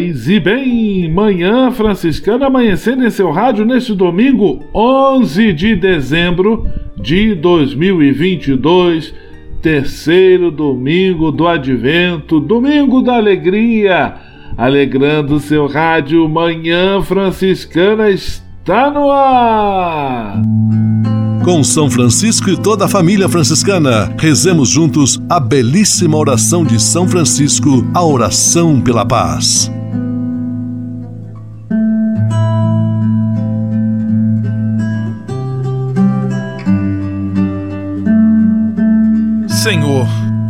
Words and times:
E 0.00 0.40
bem, 0.40 1.12
manhã 1.12 1.70
franciscana 1.70 2.46
amanhecendo 2.46 3.04
em 3.04 3.10
seu 3.10 3.30
rádio 3.30 3.66
neste 3.66 3.94
domingo 3.94 4.60
11 4.74 5.52
de 5.52 5.76
dezembro 5.76 6.66
de 6.96 7.34
2022, 7.34 9.12
terceiro 9.60 10.50
domingo 10.50 11.30
do 11.30 11.46
advento, 11.46 12.40
domingo 12.40 13.02
da 13.02 13.16
alegria, 13.16 14.14
alegrando 14.56 15.38
seu 15.38 15.66
rádio, 15.66 16.26
manhã 16.26 17.02
franciscana 17.02 18.08
está 18.08 18.90
no 18.90 19.10
ar. 19.10 20.40
Com 21.44 21.62
São 21.62 21.90
Francisco 21.90 22.48
e 22.48 22.56
toda 22.56 22.86
a 22.86 22.88
família 22.88 23.28
franciscana, 23.28 24.10
rezemos 24.18 24.70
juntos 24.70 25.20
a 25.28 25.38
belíssima 25.38 26.16
oração 26.16 26.64
de 26.64 26.80
São 26.80 27.06
Francisco, 27.06 27.86
a 27.92 28.02
oração 28.02 28.80
pela 28.80 29.04
paz. 29.04 29.70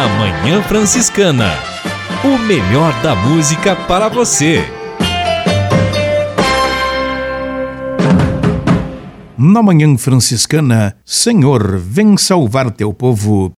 Na 0.00 0.08
Manhã 0.08 0.62
Franciscana. 0.62 1.50
O 2.24 2.38
melhor 2.38 2.90
da 3.02 3.14
música 3.14 3.76
para 3.76 4.08
você. 4.08 4.64
Na 9.36 9.62
Manhã 9.62 9.98
Franciscana, 9.98 10.96
Senhor, 11.04 11.76
vem 11.76 12.16
salvar 12.16 12.70
teu 12.70 12.94
povo. 12.94 13.52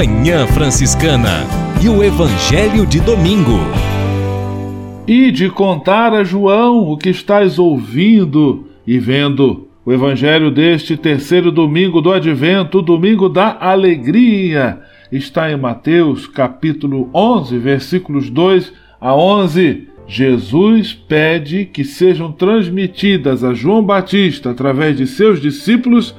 Manhã 0.00 0.46
Franciscana 0.46 1.46
e 1.78 1.86
o 1.86 2.02
Evangelho 2.02 2.86
de 2.86 3.00
Domingo. 3.00 3.58
E 5.06 5.30
de 5.30 5.50
contar 5.50 6.14
a 6.14 6.24
João 6.24 6.90
o 6.90 6.96
que 6.96 7.10
estás 7.10 7.58
ouvindo 7.58 8.66
e 8.86 8.98
vendo. 8.98 9.68
O 9.84 9.92
Evangelho 9.92 10.50
deste 10.50 10.96
terceiro 10.96 11.52
domingo 11.52 12.00
do 12.00 12.10
Advento, 12.10 12.78
o 12.78 12.82
domingo 12.82 13.28
da 13.28 13.58
alegria, 13.60 14.80
está 15.12 15.52
em 15.52 15.58
Mateus 15.58 16.26
capítulo 16.26 17.10
11, 17.12 17.58
versículos 17.58 18.30
2 18.30 18.72
a 18.98 19.14
11. 19.14 19.86
Jesus 20.06 20.94
pede 20.94 21.66
que 21.66 21.84
sejam 21.84 22.32
transmitidas 22.32 23.44
a 23.44 23.52
João 23.52 23.84
Batista, 23.84 24.52
através 24.52 24.96
de 24.96 25.06
seus 25.06 25.38
discípulos, 25.42 26.14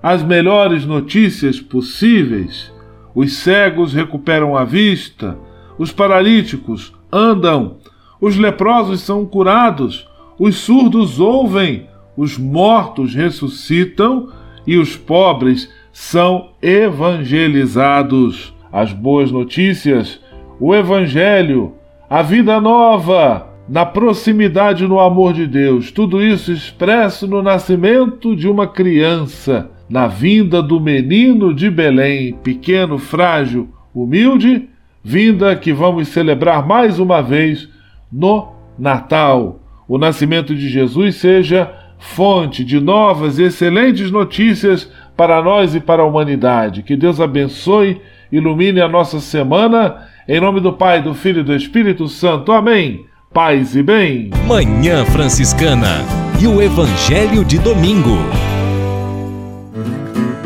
as 0.00 0.22
melhores 0.22 0.86
notícias 0.86 1.60
possíveis. 1.60 2.72
Os 3.14 3.34
cegos 3.38 3.92
recuperam 3.92 4.56
a 4.56 4.64
vista, 4.64 5.38
os 5.78 5.92
paralíticos 5.92 6.92
andam, 7.12 7.76
os 8.20 8.36
leprosos 8.36 9.00
são 9.00 9.24
curados, 9.24 10.08
os 10.38 10.56
surdos 10.56 11.20
ouvem, 11.20 11.86
os 12.16 12.38
mortos 12.38 13.14
ressuscitam 13.14 14.28
e 14.66 14.76
os 14.76 14.96
pobres 14.96 15.70
são 15.92 16.50
evangelizados. 16.60 18.52
As 18.72 18.92
boas 18.92 19.30
notícias, 19.30 20.20
o 20.58 20.74
Evangelho, 20.74 21.74
a 22.10 22.22
vida 22.22 22.60
nova, 22.60 23.46
na 23.68 23.86
proximidade 23.86 24.86
no 24.86 24.98
amor 24.98 25.32
de 25.32 25.46
Deus, 25.46 25.90
tudo 25.90 26.20
isso 26.20 26.50
expresso 26.52 27.26
no 27.26 27.42
nascimento 27.42 28.34
de 28.34 28.48
uma 28.48 28.66
criança, 28.66 29.70
na 29.88 30.06
vinda 30.06 30.62
do 30.62 30.80
menino 30.80 31.52
de 31.52 31.70
Belém, 31.70 32.34
pequeno, 32.42 32.98
frágil, 32.98 33.68
humilde, 33.94 34.68
vinda 35.02 35.54
que 35.54 35.72
vamos 35.72 36.08
celebrar 36.08 36.66
mais 36.66 36.98
uma 36.98 37.22
vez 37.22 37.68
no 38.10 38.52
Natal. 38.78 39.60
O 39.86 39.98
nascimento 39.98 40.54
de 40.54 40.68
Jesus 40.68 41.16
seja 41.16 41.70
fonte 41.98 42.64
de 42.64 42.80
novas 42.80 43.38
e 43.38 43.44
excelentes 43.44 44.10
notícias 44.10 44.90
para 45.16 45.42
nós 45.42 45.74
e 45.74 45.80
para 45.80 46.02
a 46.02 46.06
humanidade. 46.06 46.82
Que 46.82 46.96
Deus 46.96 47.20
abençoe, 47.20 48.00
ilumine 48.32 48.80
a 48.80 48.88
nossa 48.88 49.20
semana. 49.20 50.08
Em 50.26 50.40
nome 50.40 50.60
do 50.60 50.72
Pai, 50.72 51.02
do 51.02 51.14
Filho 51.14 51.40
e 51.40 51.44
do 51.44 51.54
Espírito 51.54 52.08
Santo. 52.08 52.50
Amém. 52.52 53.04
Paz 53.32 53.76
e 53.76 53.82
bem. 53.82 54.30
Manhã 54.46 55.04
Franciscana 55.04 56.02
e 56.40 56.46
o 56.46 56.62
Evangelho 56.62 57.44
de 57.44 57.58
Domingo. 57.58 58.18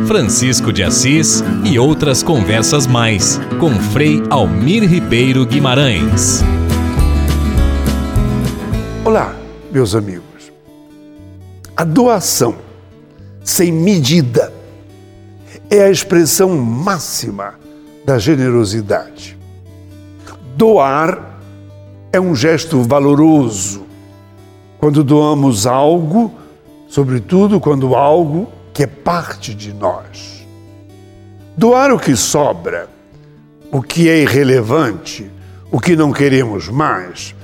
Francisco 0.08 0.72
de 0.72 0.82
Assis 0.82 1.44
e 1.70 1.78
outras 1.78 2.22
conversas 2.22 2.86
mais 2.86 3.38
com 3.60 3.74
Frei 3.74 4.22
Almir 4.30 4.88
Ribeiro 4.88 5.44
Guimarães. 5.44 6.42
Olá, 9.04 9.36
meus 9.70 9.94
amigos. 9.94 10.50
A 11.76 11.84
doação 11.84 12.54
sem 13.44 13.70
medida 13.70 14.50
é 15.68 15.82
a 15.82 15.90
expressão 15.90 16.56
máxima 16.56 17.56
da 18.06 18.18
generosidade. 18.18 19.36
Doar 20.56 21.38
é 22.10 22.18
um 22.18 22.34
gesto 22.34 22.80
valoroso. 22.80 23.82
Quando 24.78 25.04
doamos 25.04 25.66
algo, 25.66 26.32
sobretudo 26.88 27.60
quando 27.60 27.94
algo 27.94 28.56
que 28.78 28.84
é 28.84 28.86
parte 28.86 29.56
de 29.56 29.72
nós. 29.72 30.46
Doar 31.56 31.92
o 31.92 31.98
que 31.98 32.14
sobra, 32.14 32.88
o 33.72 33.82
que 33.82 34.08
é 34.08 34.22
irrelevante, 34.22 35.28
o 35.68 35.80
que 35.80 35.96
não 35.96 36.12
queremos 36.12 36.68
mais, 36.68 37.34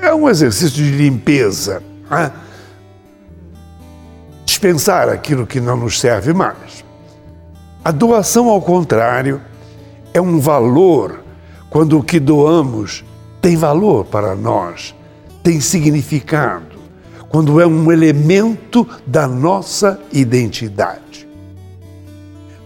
é 0.00 0.14
um 0.14 0.28
exercício 0.28 0.76
de 0.76 0.92
limpeza. 0.92 1.82
Né? 2.08 2.30
Dispensar 4.46 5.08
aquilo 5.08 5.48
que 5.48 5.60
não 5.60 5.76
nos 5.76 5.98
serve 5.98 6.32
mais. 6.32 6.84
A 7.84 7.90
doação, 7.90 8.48
ao 8.48 8.62
contrário, 8.62 9.42
é 10.12 10.20
um 10.20 10.38
valor 10.38 11.24
quando 11.70 11.98
o 11.98 12.04
que 12.04 12.20
doamos 12.20 13.04
tem 13.42 13.56
valor 13.56 14.04
para 14.04 14.36
nós, 14.36 14.94
tem 15.42 15.60
significado 15.60 16.73
quando 17.34 17.60
é 17.60 17.66
um 17.66 17.90
elemento 17.90 18.86
da 19.04 19.26
nossa 19.26 20.00
identidade. 20.12 21.26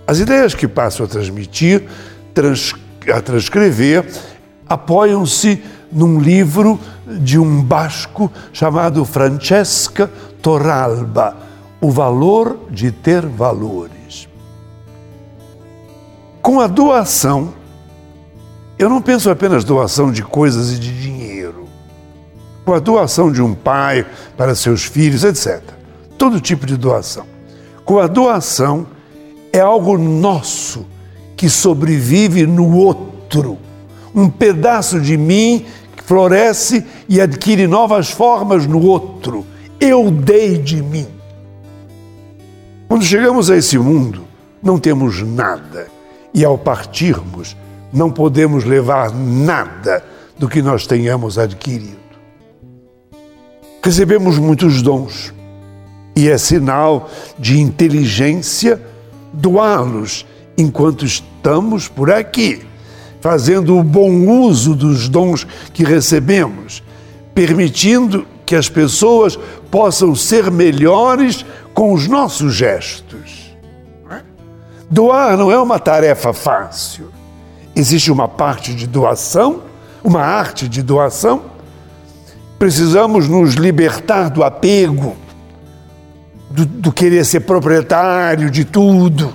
As 0.06 0.18
ideias 0.18 0.54
que 0.54 0.68
passo 0.68 1.02
a 1.02 1.06
transmitir, 1.06 1.88
trans, 2.34 2.74
a 3.10 3.18
transcrever, 3.22 4.06
apoiam-se 4.68 5.62
num 5.90 6.20
livro 6.20 6.78
de 7.06 7.38
um 7.38 7.62
basco 7.62 8.30
chamado 8.52 9.06
Francesca 9.06 10.10
Torralba, 10.42 11.34
O 11.80 11.90
Valor 11.90 12.58
de 12.70 12.92
Ter 12.92 13.24
Valores. 13.24 14.28
Com 16.42 16.60
a 16.60 16.66
doação, 16.66 17.54
eu 18.78 18.90
não 18.90 19.00
penso 19.00 19.30
apenas 19.30 19.64
doação 19.64 20.12
de 20.12 20.22
coisas 20.22 20.74
e 20.74 20.78
de 20.78 20.92
dinheiro 21.00 21.67
com 22.68 22.74
a 22.74 22.78
doação 22.78 23.32
de 23.32 23.40
um 23.40 23.54
pai 23.54 24.04
para 24.36 24.54
seus 24.54 24.84
filhos, 24.84 25.24
etc. 25.24 25.62
Todo 26.18 26.38
tipo 26.38 26.66
de 26.66 26.76
doação. 26.76 27.24
Com 27.82 27.98
a 27.98 28.06
doação 28.06 28.86
é 29.50 29.58
algo 29.58 29.96
nosso 29.96 30.84
que 31.34 31.48
sobrevive 31.48 32.46
no 32.46 32.76
outro. 32.76 33.56
Um 34.14 34.28
pedaço 34.28 35.00
de 35.00 35.16
mim 35.16 35.64
que 35.96 36.04
floresce 36.04 36.84
e 37.08 37.22
adquire 37.22 37.66
novas 37.66 38.10
formas 38.10 38.66
no 38.66 38.84
outro. 38.84 39.46
Eu 39.80 40.10
dei 40.10 40.58
de 40.58 40.82
mim. 40.82 41.06
Quando 42.86 43.02
chegamos 43.02 43.50
a 43.50 43.56
esse 43.56 43.78
mundo, 43.78 44.24
não 44.62 44.78
temos 44.78 45.22
nada. 45.22 45.86
E 46.34 46.44
ao 46.44 46.58
partirmos, 46.58 47.56
não 47.90 48.10
podemos 48.10 48.64
levar 48.64 49.10
nada 49.10 50.04
do 50.38 50.46
que 50.46 50.60
nós 50.60 50.86
tenhamos 50.86 51.38
adquirido. 51.38 51.97
Recebemos 53.82 54.38
muitos 54.38 54.82
dons 54.82 55.32
e 56.14 56.28
é 56.28 56.36
sinal 56.36 57.08
de 57.38 57.60
inteligência 57.60 58.80
doá-los 59.32 60.26
enquanto 60.56 61.04
estamos 61.04 61.86
por 61.86 62.10
aqui, 62.10 62.66
fazendo 63.20 63.78
o 63.78 63.84
bom 63.84 64.26
uso 64.42 64.74
dos 64.74 65.08
dons 65.08 65.46
que 65.72 65.84
recebemos, 65.84 66.82
permitindo 67.34 68.26
que 68.44 68.56
as 68.56 68.68
pessoas 68.68 69.38
possam 69.70 70.14
ser 70.14 70.50
melhores 70.50 71.44
com 71.72 71.92
os 71.92 72.08
nossos 72.08 72.54
gestos. 72.54 73.48
Doar 74.90 75.36
não 75.36 75.52
é 75.52 75.58
uma 75.60 75.78
tarefa 75.78 76.32
fácil. 76.32 77.12
Existe 77.76 78.10
uma 78.10 78.26
parte 78.26 78.74
de 78.74 78.86
doação, 78.86 79.62
uma 80.02 80.22
arte 80.22 80.66
de 80.66 80.82
doação 80.82 81.57
Precisamos 82.58 83.28
nos 83.28 83.54
libertar 83.54 84.30
do 84.30 84.42
apego, 84.42 85.16
do, 86.50 86.66
do 86.66 86.92
querer 86.92 87.24
ser 87.24 87.40
proprietário 87.40 88.50
de 88.50 88.64
tudo, 88.64 89.32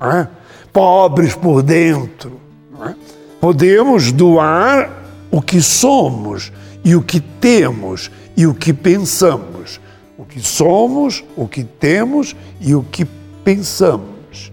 é? 0.00 0.26
pobres 0.72 1.34
por 1.36 1.62
dentro. 1.62 2.40
É? 2.84 2.94
Podemos 3.40 4.10
doar 4.10 4.90
o 5.30 5.40
que 5.40 5.62
somos 5.62 6.52
e 6.84 6.96
o 6.96 7.02
que 7.02 7.20
temos 7.20 8.10
e 8.36 8.46
o 8.48 8.54
que 8.54 8.72
pensamos. 8.72 9.80
O 10.16 10.24
que 10.24 10.40
somos, 10.40 11.22
o 11.36 11.46
que 11.46 11.62
temos 11.62 12.34
e 12.60 12.74
o 12.74 12.82
que 12.82 13.06
pensamos. 13.44 14.52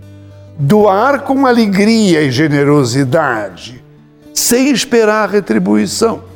Doar 0.57 1.23
com 1.23 1.47
alegria 1.47 2.21
e 2.21 2.31
generosidade, 2.31 3.83
sem 4.33 4.69
esperar 4.69 5.29
retribuição 5.29 6.34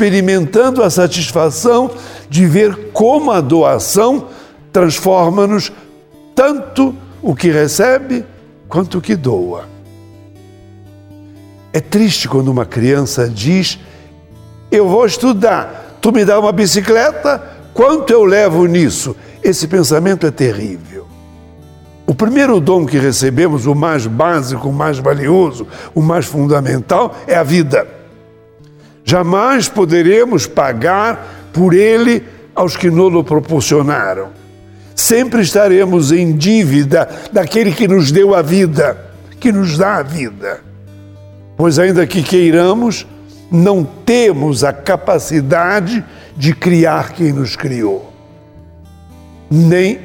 experimentando 0.00 0.82
a 0.82 0.88
satisfação 0.88 1.90
de 2.30 2.46
ver 2.46 2.90
como 2.90 3.30
a 3.30 3.40
doação 3.40 4.28
transforma-nos 4.72 5.70
tanto 6.34 6.94
o 7.20 7.34
que 7.34 7.50
recebe 7.50 8.24
quanto 8.66 8.96
o 8.96 9.00
que 9.02 9.14
doa. 9.14 9.68
É 11.70 11.80
triste 11.80 12.28
quando 12.28 12.48
uma 12.48 12.64
criança 12.64 13.28
diz: 13.28 13.78
Eu 14.70 14.88
vou 14.88 15.04
estudar, 15.04 15.98
tu 16.00 16.10
me 16.10 16.24
dá 16.24 16.40
uma 16.40 16.50
bicicleta, 16.50 17.42
quanto 17.74 18.10
eu 18.10 18.24
levo 18.24 18.64
nisso? 18.64 19.14
Esse 19.42 19.68
pensamento 19.68 20.26
é 20.26 20.30
terrível. 20.30 21.06
O 22.06 22.14
primeiro 22.14 22.58
dom 22.58 22.86
que 22.86 22.98
recebemos, 22.98 23.66
o 23.66 23.74
mais 23.74 24.06
básico, 24.06 24.70
o 24.70 24.72
mais 24.72 24.98
valioso, 24.98 25.66
o 25.94 26.00
mais 26.00 26.24
fundamental, 26.24 27.14
é 27.26 27.36
a 27.36 27.42
vida. 27.42 27.99
Jamais 29.04 29.68
poderemos 29.68 30.46
pagar 30.46 31.50
por 31.52 31.74
ele 31.74 32.22
aos 32.54 32.76
que 32.76 32.90
nos 32.90 33.24
proporcionaram. 33.24 34.28
Sempre 34.94 35.40
estaremos 35.40 36.12
em 36.12 36.36
dívida 36.36 37.08
daquele 37.32 37.72
que 37.72 37.88
nos 37.88 38.12
deu 38.12 38.34
a 38.34 38.42
vida, 38.42 38.96
que 39.40 39.50
nos 39.50 39.78
dá 39.78 39.96
a 39.96 40.02
vida. 40.02 40.60
Pois, 41.56 41.78
ainda 41.78 42.06
que 42.06 42.22
queiramos, 42.22 43.06
não 43.50 43.82
temos 43.84 44.62
a 44.62 44.72
capacidade 44.72 46.04
de 46.36 46.54
criar 46.54 47.12
quem 47.12 47.32
nos 47.32 47.56
criou, 47.56 48.12
nem 49.50 50.00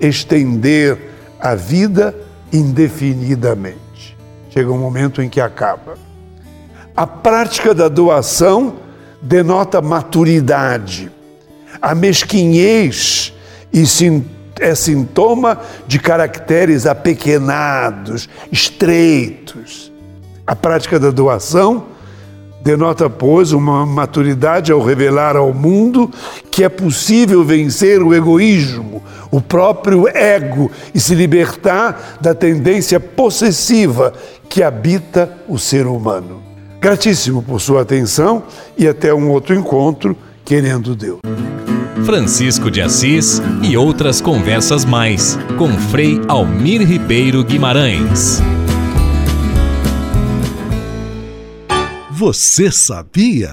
estender 0.00 0.98
a 1.40 1.54
vida 1.54 2.14
indefinidamente. 2.52 4.16
Chega 4.50 4.70
um 4.70 4.78
momento 4.78 5.20
em 5.20 5.28
que 5.28 5.40
acaba. 5.40 6.05
A 6.96 7.06
prática 7.06 7.74
da 7.74 7.88
doação 7.88 8.76
denota 9.20 9.82
maturidade. 9.82 11.12
A 11.82 11.94
mesquinhez 11.94 13.34
é 14.58 14.74
sintoma 14.74 15.60
de 15.86 15.98
caracteres 15.98 16.86
apequenados, 16.86 18.30
estreitos. 18.50 19.92
A 20.46 20.56
prática 20.56 20.98
da 20.98 21.10
doação 21.10 21.84
denota, 22.64 23.10
pois, 23.10 23.52
uma 23.52 23.84
maturidade 23.84 24.72
ao 24.72 24.82
revelar 24.82 25.36
ao 25.36 25.52
mundo 25.52 26.10
que 26.50 26.64
é 26.64 26.68
possível 26.70 27.44
vencer 27.44 28.02
o 28.02 28.14
egoísmo, 28.14 29.04
o 29.30 29.42
próprio 29.42 30.08
ego 30.08 30.70
e 30.94 30.98
se 30.98 31.14
libertar 31.14 32.16
da 32.22 32.34
tendência 32.34 32.98
possessiva 32.98 34.14
que 34.48 34.62
habita 34.62 35.30
o 35.46 35.58
ser 35.58 35.86
humano. 35.86 36.45
Gratíssimo 36.86 37.42
por 37.42 37.60
sua 37.60 37.82
atenção 37.82 38.44
e 38.78 38.86
até 38.86 39.12
um 39.12 39.28
outro 39.28 39.52
encontro, 39.56 40.16
querendo 40.44 40.94
Deus. 40.94 41.18
Francisco 42.04 42.70
de 42.70 42.80
Assis 42.80 43.42
e 43.60 43.76
outras 43.76 44.20
conversas 44.20 44.84
mais 44.84 45.36
com 45.58 45.76
Frei 45.76 46.20
Almir 46.28 46.86
Ribeiro 46.86 47.42
Guimarães. 47.42 48.40
Você 52.08 52.70
sabia? 52.70 53.52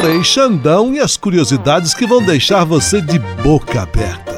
Frei 0.00 0.24
Xandão 0.24 0.94
e 0.94 0.98
as 0.98 1.14
curiosidades 1.18 1.92
que 1.92 2.06
vão 2.06 2.22
deixar 2.22 2.64
você 2.64 3.02
de 3.02 3.18
boca 3.18 3.82
aberta. 3.82 4.33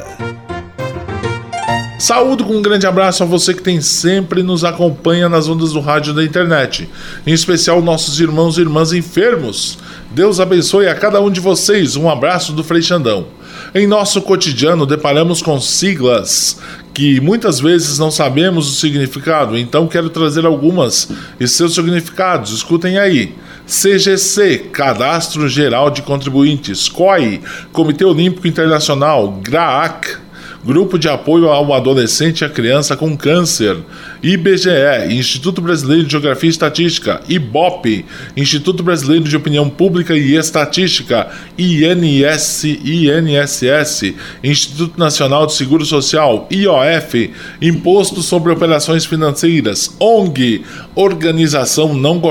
Saúdo 1.97 2.45
com 2.45 2.55
um 2.55 2.61
grande 2.61 2.85
abraço 2.85 3.23
a 3.23 3.25
você 3.25 3.55
que 3.55 3.63
tem 3.63 3.81
sempre 3.81 4.43
nos 4.43 4.63
acompanha 4.63 5.27
nas 5.27 5.49
ondas 5.49 5.73
do 5.73 5.79
rádio 5.79 6.13
da 6.13 6.23
internet, 6.23 6.87
em 7.25 7.33
especial 7.33 7.81
nossos 7.81 8.19
irmãos 8.19 8.55
e 8.57 8.61
irmãs 8.61 8.93
enfermos. 8.93 9.79
Deus 10.11 10.39
abençoe 10.39 10.87
a 10.87 10.93
cada 10.93 11.19
um 11.19 11.31
de 11.31 11.39
vocês. 11.39 11.95
Um 11.95 12.07
abraço 12.07 12.53
do 12.53 12.63
Frei 12.63 12.83
Xandão. 12.83 13.25
Em 13.73 13.87
nosso 13.87 14.21
cotidiano 14.21 14.85
deparamos 14.85 15.41
com 15.41 15.59
siglas 15.59 16.59
que 16.93 17.19
muitas 17.19 17.59
vezes 17.59 17.97
não 17.97 18.11
sabemos 18.11 18.69
o 18.69 18.75
significado, 18.75 19.57
então 19.57 19.87
quero 19.87 20.11
trazer 20.11 20.45
algumas 20.45 21.09
e 21.39 21.47
seus 21.47 21.73
significados. 21.73 22.51
Escutem 22.51 22.99
aí. 22.99 23.33
CGC, 23.65 24.69
Cadastro 24.71 25.49
Geral 25.49 25.89
de 25.89 26.03
Contribuintes, 26.03 26.87
COI, 26.87 27.41
Comitê 27.73 28.05
Olímpico 28.05 28.47
Internacional, 28.47 29.41
GRAAC, 29.41 30.26
Grupo 30.67 30.99
de 30.99 31.07
Apoio 31.07 31.47
ao 31.47 31.73
Adolescente 31.73 32.41
e 32.41 32.43
à 32.43 32.49
Criança 32.49 32.97
com 32.97 33.15
Câncer, 33.15 33.77
IBGE, 34.21 34.69
Instituto 35.11 35.61
Brasileiro 35.61 36.03
de 36.03 36.11
Geografia 36.11 36.49
e 36.49 36.51
Estatística, 36.51 37.21
IBOP, 37.29 38.03
Instituto 38.35 38.83
Brasileiro 38.83 39.23
de 39.23 39.37
Opinião 39.37 39.69
Pública 39.69 40.13
e 40.13 40.35
Estatística, 40.35 41.29
INS, 41.57 42.65
INSS, 42.65 44.13
Instituto 44.43 44.99
Nacional 44.99 45.45
de 45.45 45.53
Seguro 45.53 45.85
Social, 45.85 46.49
IOF, 46.51 47.31
Imposto 47.61 48.21
sobre 48.21 48.51
Operações 48.51 49.05
Financeiras, 49.05 49.95
ONG, 50.01 50.65
Organização 50.93 51.93
Não, 51.93 52.21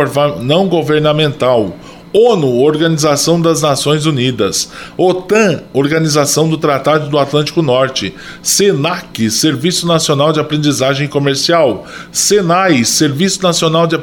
não 0.42 0.68
Governamental, 0.68 1.74
ONU, 2.12 2.60
Organização 2.60 3.40
das 3.40 3.62
Nações 3.62 4.06
Unidas, 4.06 4.70
OTAN, 4.96 5.62
Organização 5.72 6.48
do 6.48 6.56
Tratado 6.56 7.08
do 7.08 7.18
Atlântico 7.18 7.62
Norte, 7.62 8.14
SENAC, 8.42 9.30
Serviço 9.30 9.86
Nacional 9.86 10.32
de 10.32 10.40
Aprendizagem 10.40 11.08
Comercial, 11.08 11.86
SENAI, 12.10 12.84
Serviço 12.84 13.42
Nacional 13.42 13.86
de 13.86 13.96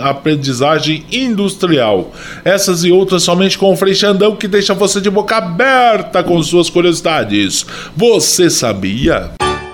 Aprendizagem 0.00 1.04
Industrial. 1.10 2.12
Essas 2.44 2.84
e 2.84 2.90
outras 2.90 3.22
somente 3.22 3.58
com 3.58 3.72
o 3.72 3.76
Frei 3.76 3.94
Xandão 3.94 4.36
que 4.36 4.48
deixa 4.48 4.74
você 4.74 5.00
de 5.00 5.10
boca 5.10 5.36
aberta 5.36 6.22
com 6.22 6.42
suas 6.42 6.68
curiosidades. 6.68 7.66
Você 7.96 8.50
sabia? 8.50 9.30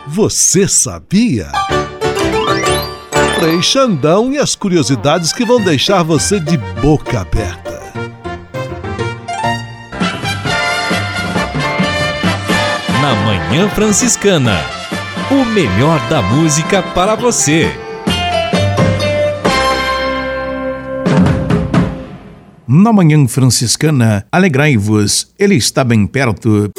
Você 0.07 0.69
sabia? 0.69 1.51
Frei 3.39 3.63
Xandão 3.63 4.33
e 4.33 4.39
as 4.39 4.55
curiosidades 4.55 5.33
que 5.33 5.45
vão 5.45 5.61
deixar 5.61 6.03
você 6.03 6.41
de 6.41 6.57
boca 6.81 7.21
aberta. 7.21 7.76
Na 13.07 13.15
Manhã 13.25 13.69
Franciscana. 13.69 14.59
O 15.31 15.45
melhor 15.45 16.01
da 16.09 16.21
música 16.21 16.83
para 16.83 17.15
você. 17.15 17.71
Na 22.67 22.93
Manhã 22.93 23.29
Franciscana, 23.29 24.27
alegrai-vos, 24.33 25.29
Ele 25.39 25.55
está 25.55 25.85
bem 25.85 26.05
perto. 26.05 26.71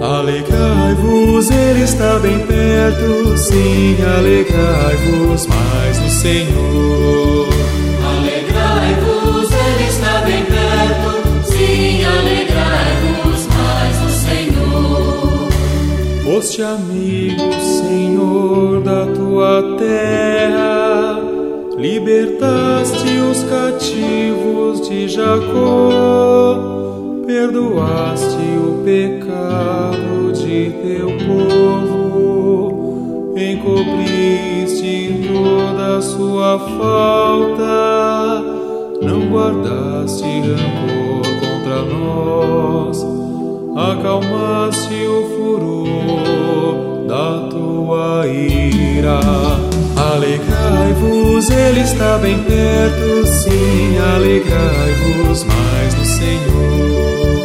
Alegrai-vos, 0.00 1.50
Ele 1.50 1.82
está 1.82 2.20
bem 2.20 2.38
perto, 2.46 3.36
sim, 3.36 3.96
alegrai-vos 4.16 5.48
mais 5.48 5.98
no 5.98 6.10
Senhor. 6.10 7.47
Foste 16.38 16.62
amigo, 16.62 17.52
Senhor, 17.60 18.80
da 18.80 19.04
tua 19.06 19.76
terra, 19.76 21.18
libertaste 21.76 23.08
os 23.28 23.42
cativos 23.42 24.88
de 24.88 25.08
Jacó, 25.08 26.54
perdoaste 27.26 28.38
o 28.56 28.84
pecado 28.84 30.32
de 30.32 30.70
teu 30.80 31.08
povo, 31.26 33.34
encobriste 33.36 35.26
toda 35.26 35.96
a 35.96 36.00
sua 36.00 36.56
falta, 36.78 38.44
não 39.02 39.28
guardaste 39.28 40.22
rancor 40.22 41.24
contra 41.40 41.82
nós 41.82 43.17
acalmaste 43.78 45.06
o 45.06 45.28
furor 45.36 47.06
da 47.06 47.48
tua 47.48 48.26
ira. 48.26 49.20
Alegrai-vos, 49.96 51.48
Ele 51.48 51.80
está 51.80 52.18
bem 52.18 52.42
perto, 52.42 53.26
sim, 53.26 53.96
alegrai-vos 54.14 55.44
mais 55.44 55.94
no 55.94 56.04
Senhor. 56.04 57.37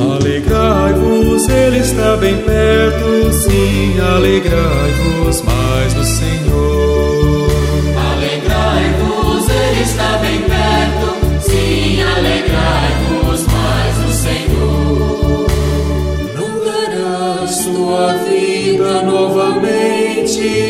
Alegrai-vos, 0.00 1.48
Ele 1.48 1.78
está 1.78 2.16
bem 2.16 2.36
perto, 2.38 3.32
sim, 3.32 3.96
alegrai-vos 4.00 5.42
mais 5.42 5.94
no 5.94 6.02
Senhor. 6.02 7.48
Alegrai-vos, 8.12 9.48
Ele 9.48 9.82
está 9.82 10.18
bem 10.18 10.40
perto, 10.40 11.16
sim, 11.40 12.02
alegrai-vos 12.02 13.46
mais 13.46 13.98
no 13.98 14.12
Senhor. 14.12 15.46
Não 16.34 16.64
darás 16.64 17.64
tua 17.64 18.14
vida 18.24 19.02
novamente 19.02 20.67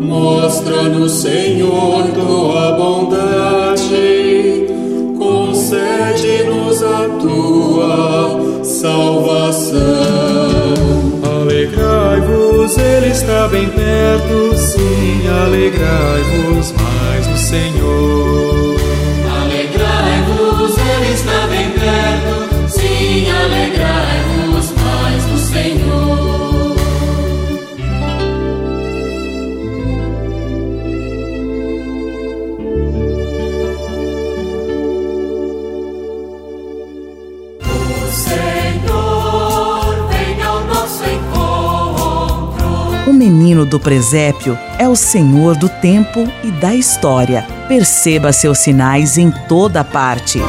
Mostra-nos, 0.00 1.12
Senhor, 1.12 2.04
tua 2.14 2.72
bondade, 2.72 4.66
concede-nos 5.18 6.82
a 6.82 7.08
tua 7.20 8.64
salvação. 8.64 9.78
Alegrai-vos, 11.22 12.78
Ele 12.78 13.08
está 13.08 13.48
bem 13.48 13.68
perto, 13.68 14.56
sim, 14.56 15.28
alegrai-vos 15.28 16.72
mais 16.72 17.26
no 17.26 17.36
Senhor. 17.36 18.87
Menino 43.18 43.66
do 43.66 43.80
presépio 43.80 44.56
é 44.78 44.88
o 44.88 44.94
Senhor 44.94 45.56
do 45.56 45.68
tempo 45.68 46.32
e 46.44 46.52
da 46.52 46.74
história. 46.74 47.44
Perceba 47.66 48.32
seus 48.32 48.58
sinais 48.58 49.18
em 49.18 49.30
toda 49.48 49.82
parte. 49.82 50.40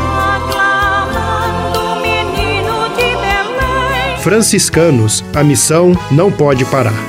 Franciscanos, 4.22 5.26
a 5.34 5.44
missão 5.44 5.94
não 6.12 6.32
pode 6.32 6.64
parar. 6.66 7.09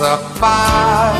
Vossa 0.00 0.16
paz. 0.40 1.19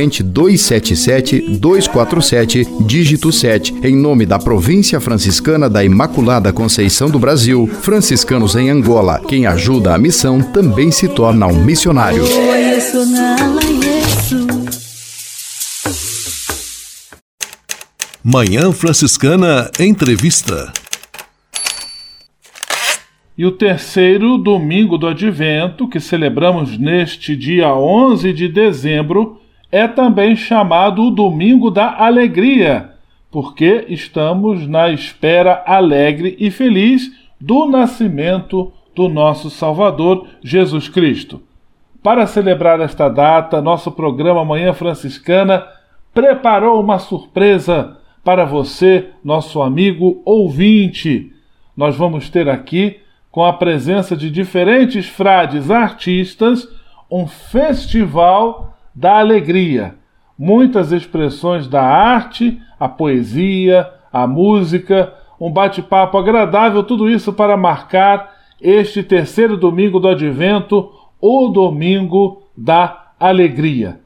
277-247, 0.09 2.85
dígito 2.85 3.31
7, 3.31 3.75
em 3.83 3.95
nome 3.95 4.25
da 4.25 4.39
Província 4.39 4.99
Franciscana 4.99 5.69
da 5.69 5.83
Imaculada 5.83 6.53
Conceição 6.53 7.09
do 7.09 7.19
Brasil, 7.19 7.67
franciscanos 7.67 8.55
em 8.55 8.69
Angola. 8.69 9.21
Quem 9.27 9.45
ajuda 9.45 9.93
a 9.93 9.97
missão 9.97 10.41
também 10.41 10.91
se 10.91 11.07
torna 11.07 11.47
um 11.47 11.63
missionário. 11.63 12.23
Manhã 18.23 18.71
Franciscana 18.71 19.71
Entrevista. 19.79 20.71
E 23.35 23.43
o 23.43 23.51
terceiro 23.51 24.37
domingo 24.37 24.95
do 24.95 25.07
Advento, 25.07 25.87
que 25.87 25.99
celebramos 25.99 26.77
neste 26.77 27.35
dia 27.35 27.73
11 27.73 28.31
de 28.31 28.47
dezembro, 28.47 29.40
é 29.71 29.87
também 29.87 30.35
chamado 30.35 31.03
o 31.03 31.11
Domingo 31.11 31.71
da 31.71 32.03
Alegria, 32.03 32.91
porque 33.31 33.85
estamos 33.87 34.67
na 34.67 34.89
espera 34.89 35.63
alegre 35.65 36.35
e 36.37 36.51
feliz 36.51 37.09
do 37.39 37.65
nascimento 37.65 38.71
do 38.93 39.07
nosso 39.07 39.49
Salvador 39.49 40.27
Jesus 40.43 40.89
Cristo. 40.89 41.41
Para 42.03 42.27
celebrar 42.27 42.81
esta 42.81 43.07
data, 43.07 43.61
nosso 43.61 43.91
programa 43.91 44.43
Manhã 44.43 44.73
Franciscana 44.73 45.65
preparou 46.13 46.81
uma 46.81 46.99
surpresa 46.99 47.97
para 48.23 48.43
você, 48.43 49.09
nosso 49.23 49.61
amigo 49.61 50.21
ouvinte. 50.25 51.31
Nós 51.75 51.95
vamos 51.95 52.29
ter 52.29 52.49
aqui, 52.49 52.99
com 53.31 53.45
a 53.45 53.53
presença 53.53 54.17
de 54.17 54.29
diferentes 54.29 55.07
frades 55.07 55.71
artistas, 55.71 56.67
um 57.09 57.25
festival 57.25 58.77
da 58.93 59.19
alegria. 59.19 59.95
Muitas 60.37 60.91
expressões 60.91 61.67
da 61.67 61.83
arte, 61.83 62.59
a 62.79 62.89
poesia, 62.89 63.89
a 64.11 64.25
música, 64.25 65.13
um 65.39 65.51
bate-papo 65.51 66.17
agradável, 66.17 66.83
tudo 66.83 67.09
isso 67.09 67.33
para 67.33 67.57
marcar 67.57 68.35
este 68.59 69.01
terceiro 69.01 69.57
domingo 69.57 69.99
do 69.99 70.07
Advento, 70.07 70.91
o 71.19 71.47
domingo 71.49 72.43
da 72.55 73.11
alegria. 73.19 73.99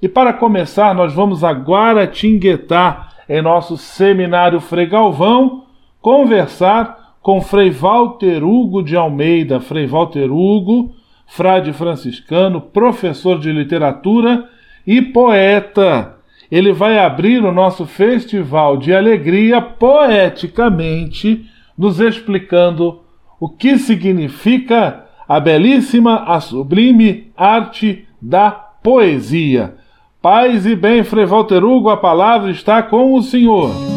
E 0.00 0.08
para 0.08 0.32
começar, 0.32 0.94
nós 0.94 1.14
vamos 1.14 1.44
a 1.44 1.52
Guaratinguetá, 1.52 3.08
em 3.28 3.40
nosso 3.40 3.76
seminário 3.76 4.60
Frei 4.60 4.86
Galvão, 4.86 5.64
conversar 6.00 7.16
com 7.22 7.40
Frei 7.40 7.70
Walter 7.70 8.42
Hugo 8.44 8.82
de 8.82 8.96
Almeida. 8.96 9.60
Frei 9.60 9.86
Walter 9.86 10.30
Hugo, 10.30 10.92
frade 11.34 11.72
franciscano, 11.72 12.60
professor 12.60 13.38
de 13.38 13.50
literatura 13.50 14.48
e 14.86 15.00
poeta. 15.00 16.16
Ele 16.50 16.72
vai 16.72 16.98
abrir 16.98 17.42
o 17.42 17.50
nosso 17.50 17.86
festival 17.86 18.76
de 18.76 18.94
alegria 18.94 19.60
poeticamente, 19.60 21.46
nos 21.76 22.00
explicando 22.00 23.00
o 23.40 23.48
que 23.48 23.78
significa 23.78 25.06
a 25.26 25.40
belíssima, 25.40 26.24
a 26.24 26.38
sublime 26.38 27.32
arte 27.34 28.06
da 28.20 28.50
poesia. 28.50 29.76
Paz 30.20 30.66
e 30.66 30.76
bem, 30.76 31.02
Frei 31.02 31.24
Walter 31.24 31.64
Hugo, 31.64 31.88
a 31.88 31.96
palavra 31.96 32.50
está 32.50 32.82
com 32.82 33.14
o 33.14 33.22
Senhor. 33.22 33.91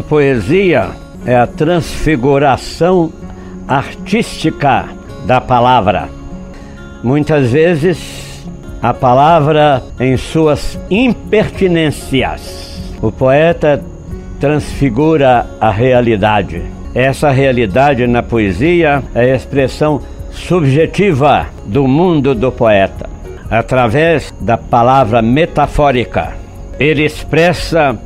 A 0.00 0.02
poesia 0.02 0.92
é 1.26 1.36
a 1.36 1.46
transfiguração 1.46 3.12
artística 3.68 4.88
da 5.26 5.42
palavra. 5.42 6.08
Muitas 7.04 7.52
vezes 7.52 8.46
a 8.80 8.94
palavra 8.94 9.82
em 10.00 10.16
suas 10.16 10.80
impertinências. 10.90 12.80
O 13.02 13.12
poeta 13.12 13.84
transfigura 14.40 15.46
a 15.60 15.70
realidade. 15.70 16.62
Essa 16.94 17.28
realidade 17.30 18.06
na 18.06 18.22
poesia 18.22 19.02
é 19.14 19.32
a 19.32 19.36
expressão 19.36 20.00
subjetiva 20.30 21.44
do 21.66 21.86
mundo 21.86 22.34
do 22.34 22.50
poeta. 22.50 23.06
Através 23.50 24.32
da 24.40 24.56
palavra 24.56 25.20
metafórica, 25.20 26.32
ele 26.78 27.04
expressa 27.04 27.98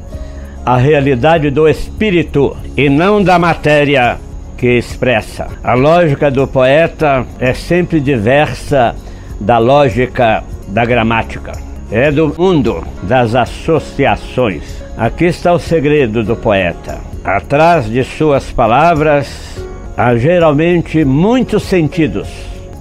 a 0.65 0.77
realidade 0.77 1.51
do 1.51 1.69
espírito 1.69 2.57
e 2.77 2.89
não 2.89 3.23
da 3.23 3.39
matéria 3.39 4.19
que 4.57 4.79
expressa. 4.79 5.49
A 5.63 5.75
lógica 5.75 6.31
do 6.31 6.47
poeta 6.47 7.27
é 7.39 7.53
sempre 7.53 8.01
diversa 8.01 8.95
da 9.41 9.59
lógica 9.59 10.43
da 10.69 10.85
gramática. 10.85 11.53
É 11.91 12.11
do 12.11 12.35
mundo 12.37 12.83
das 13.03 13.35
associações. 13.35 14.83
Aqui 14.97 15.27
está 15.27 15.53
o 15.53 15.59
segredo 15.59 16.23
do 16.23 16.35
poeta. 16.35 16.99
Atrás 17.23 17.87
de 17.87 18.03
suas 18.03 18.51
palavras 18.51 19.63
há 19.97 20.17
geralmente 20.17 21.05
muitos 21.05 21.63
sentidos, 21.65 22.29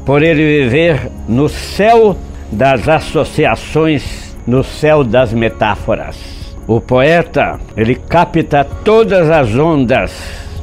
por 0.06 0.24
ele 0.24 0.64
viver 0.64 1.12
no 1.28 1.50
céu 1.50 2.16
das 2.52 2.88
associações, 2.88 4.36
no 4.48 4.64
céu 4.64 5.04
das 5.04 5.34
metáforas. 5.34 6.43
O 6.68 6.80
poeta, 6.80 7.60
ele 7.76 7.96
capta 7.96 8.64
todas 8.64 9.30
as 9.30 9.56
ondas, 9.56 10.12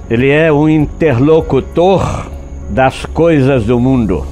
ele 0.09 0.31
é 0.31 0.53
um 0.53 0.69
interlocutor 0.69 2.31
das 2.71 3.05
coisas 3.07 3.65
do 3.65 3.79
mundo, 3.79 4.27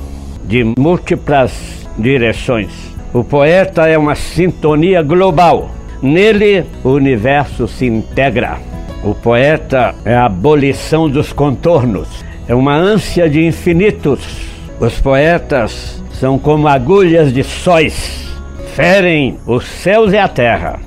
de 0.44 0.64
múltiplas 0.78 1.86
direções. 1.98 2.70
O 3.12 3.22
poeta 3.22 3.86
é 3.86 3.96
uma 3.98 4.14
sintonia 4.14 5.02
global 5.02 5.70
Nele, 6.00 6.64
o 6.84 6.90
universo 6.90 7.66
se 7.66 7.86
integra. 7.86 8.58
O 9.02 9.14
poeta 9.14 9.94
é 10.04 10.14
a 10.14 10.26
abolição 10.26 11.08
dos 11.08 11.32
contornos, 11.32 12.24
é 12.46 12.54
uma 12.54 12.74
ânsia 12.74 13.28
de 13.28 13.44
infinitos. 13.44 14.20
Os 14.78 15.00
poetas 15.00 16.02
são 16.12 16.38
como 16.38 16.68
agulhas 16.68 17.32
de 17.32 17.42
sóis, 17.42 18.28
ferem 18.76 19.38
os 19.44 19.66
céus 19.66 20.12
e 20.12 20.18
a 20.18 20.28
terra. 20.28 20.78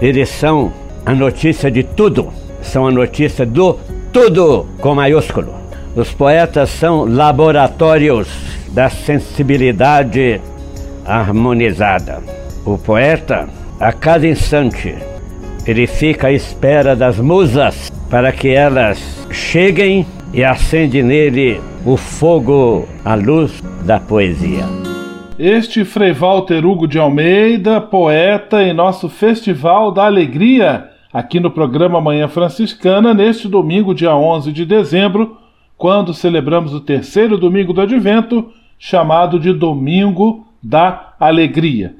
Eles 0.00 0.28
são 0.28 0.72
a 1.04 1.14
notícia 1.14 1.70
de 1.70 1.82
tudo, 1.82 2.32
são 2.62 2.86
a 2.86 2.90
notícia 2.90 3.46
do 3.46 3.78
tudo 4.12 4.66
com 4.80 4.94
maiúsculo. 4.94 5.54
Os 5.94 6.12
poetas 6.12 6.70
são 6.70 7.04
laboratórios 7.04 8.28
da 8.68 8.90
sensibilidade 8.90 10.40
harmonizada. 11.04 12.22
O 12.64 12.76
poeta 12.76 13.48
a 13.78 13.92
cada 13.92 14.26
instante, 14.26 14.94
ele 15.66 15.86
fica 15.86 16.28
à 16.28 16.32
espera 16.32 16.96
das 16.96 17.18
musas 17.18 17.92
para 18.10 18.32
que 18.32 18.48
elas 18.48 18.98
cheguem 19.30 20.06
e 20.32 20.44
acende 20.44 21.02
nele 21.02 21.60
o 21.84 21.96
fogo, 21.96 22.86
a 23.04 23.14
luz 23.14 23.62
da 23.84 24.00
poesia. 24.00 24.95
Este 25.38 25.84
Frei 25.84 26.12
Walter 26.12 26.64
Hugo 26.64 26.88
de 26.88 26.98
Almeida, 26.98 27.78
poeta 27.78 28.62
em 28.62 28.72
nosso 28.72 29.06
Festival 29.06 29.92
da 29.92 30.06
Alegria, 30.06 30.88
aqui 31.12 31.38
no 31.38 31.50
programa 31.50 32.00
Manhã 32.00 32.26
Franciscana, 32.26 33.12
neste 33.12 33.46
domingo, 33.46 33.94
dia 33.94 34.16
11 34.16 34.50
de 34.50 34.64
dezembro, 34.64 35.36
quando 35.76 36.14
celebramos 36.14 36.72
o 36.72 36.80
terceiro 36.80 37.36
domingo 37.36 37.74
do 37.74 37.82
Advento, 37.82 38.50
chamado 38.78 39.38
de 39.38 39.52
Domingo 39.52 40.46
da 40.62 41.12
Alegria. 41.20 41.96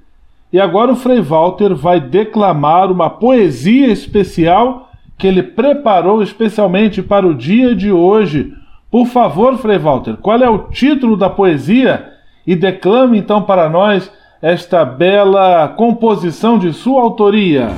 E 0.50 0.58
agora 0.58 0.92
o 0.92 0.96
Frei 0.96 1.20
Walter 1.20 1.74
vai 1.74 2.00
declamar 2.00 2.90
uma 2.90 3.10
poesia 3.10 3.88
especial 3.88 4.90
que 5.18 5.26
ele 5.26 5.42
preparou 5.42 6.22
especialmente 6.22 7.02
para 7.02 7.26
o 7.26 7.34
dia 7.34 7.74
de 7.74 7.92
hoje. 7.92 8.54
Por 8.90 9.06
favor, 9.06 9.58
Frei 9.58 9.76
Walter, 9.76 10.16
qual 10.16 10.42
é 10.42 10.48
o 10.48 10.70
título 10.70 11.18
da 11.18 11.28
poesia? 11.28 12.15
E 12.46 12.54
declame 12.54 13.18
então 13.18 13.42
para 13.42 13.68
nós 13.68 14.10
esta 14.40 14.84
bela 14.84 15.68
composição 15.68 16.58
de 16.58 16.72
sua 16.72 17.02
autoria. 17.02 17.70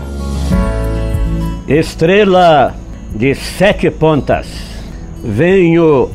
Estrela 1.67 2.75
de 3.15 3.35
sete 3.35 3.91
pontas, 3.91 4.47
venho 5.23 6.11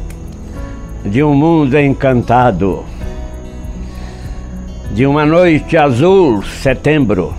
de 1.05 1.23
um 1.23 1.33
mundo 1.33 1.77
encantado 1.79 2.83
de 4.93 5.07
uma 5.07 5.25
noite 5.25 5.75
azul, 5.75 6.43
setembro. 6.43 7.33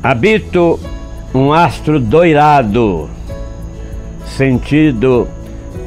Habito 0.00 0.78
um 1.34 1.52
astro 1.52 1.98
doirado, 1.98 3.10
sentido 4.24 5.26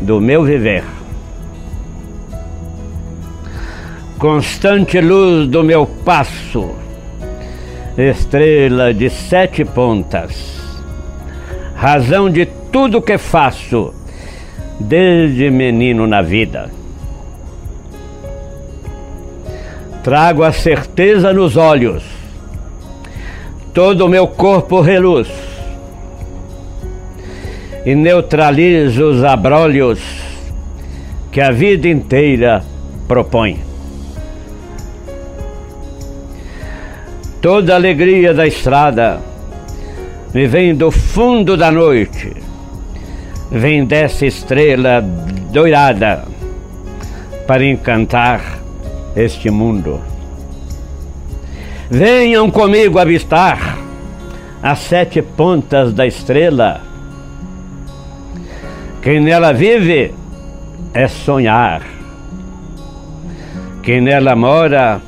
do 0.02 0.20
meu 0.20 0.44
viver. 0.44 0.95
Constante 4.18 5.02
luz 5.02 5.48
do 5.50 5.62
meu 5.62 5.86
passo, 5.86 6.72
estrela 7.98 8.94
de 8.94 9.10
sete 9.10 9.66
pontas, 9.66 10.58
razão 11.76 12.30
de 12.30 12.46
tudo 12.72 13.02
que 13.02 13.18
faço, 13.18 13.94
desde 14.80 15.52
menino 15.52 16.08
na 16.08 16.22
vida. 16.22 16.72
Trago 20.02 20.44
a 20.44 20.52
certeza 20.54 21.34
nos 21.34 21.58
olhos. 21.58 22.04
Todo 23.74 24.06
o 24.06 24.10
meu 24.10 24.28
corpo 24.28 24.80
reluz. 24.80 25.28
E 27.86 27.94
neutralizo 27.94 29.04
os 29.10 29.24
abrolhos 29.24 30.00
que 31.32 31.42
a 31.42 31.52
vida 31.52 31.88
inteira 31.88 32.64
propõe. 33.08 33.75
Toda 37.46 37.74
a 37.74 37.76
alegria 37.76 38.34
da 38.34 38.48
estrada 38.48 39.22
me 40.34 40.48
vem 40.48 40.74
do 40.74 40.90
fundo 40.90 41.56
da 41.56 41.72
noite, 41.72 42.34
vem 43.52 43.86
dessa 43.86 44.26
estrela 44.26 45.00
doirada 45.52 46.26
para 47.46 47.64
encantar 47.64 48.42
este 49.16 49.52
mundo. 49.52 50.02
Venham 51.88 52.50
comigo 52.50 52.98
avistar 52.98 53.78
as 54.64 54.80
sete 54.80 55.22
pontas 55.22 55.94
da 55.94 56.08
estrela. 56.08 56.82
Quem 59.04 59.20
nela 59.20 59.54
vive 59.54 60.16
é 60.96 61.08
sonhar. 61.08 61.84
Quem 63.84 64.02
nela 64.02 64.36
mora 64.36 65.00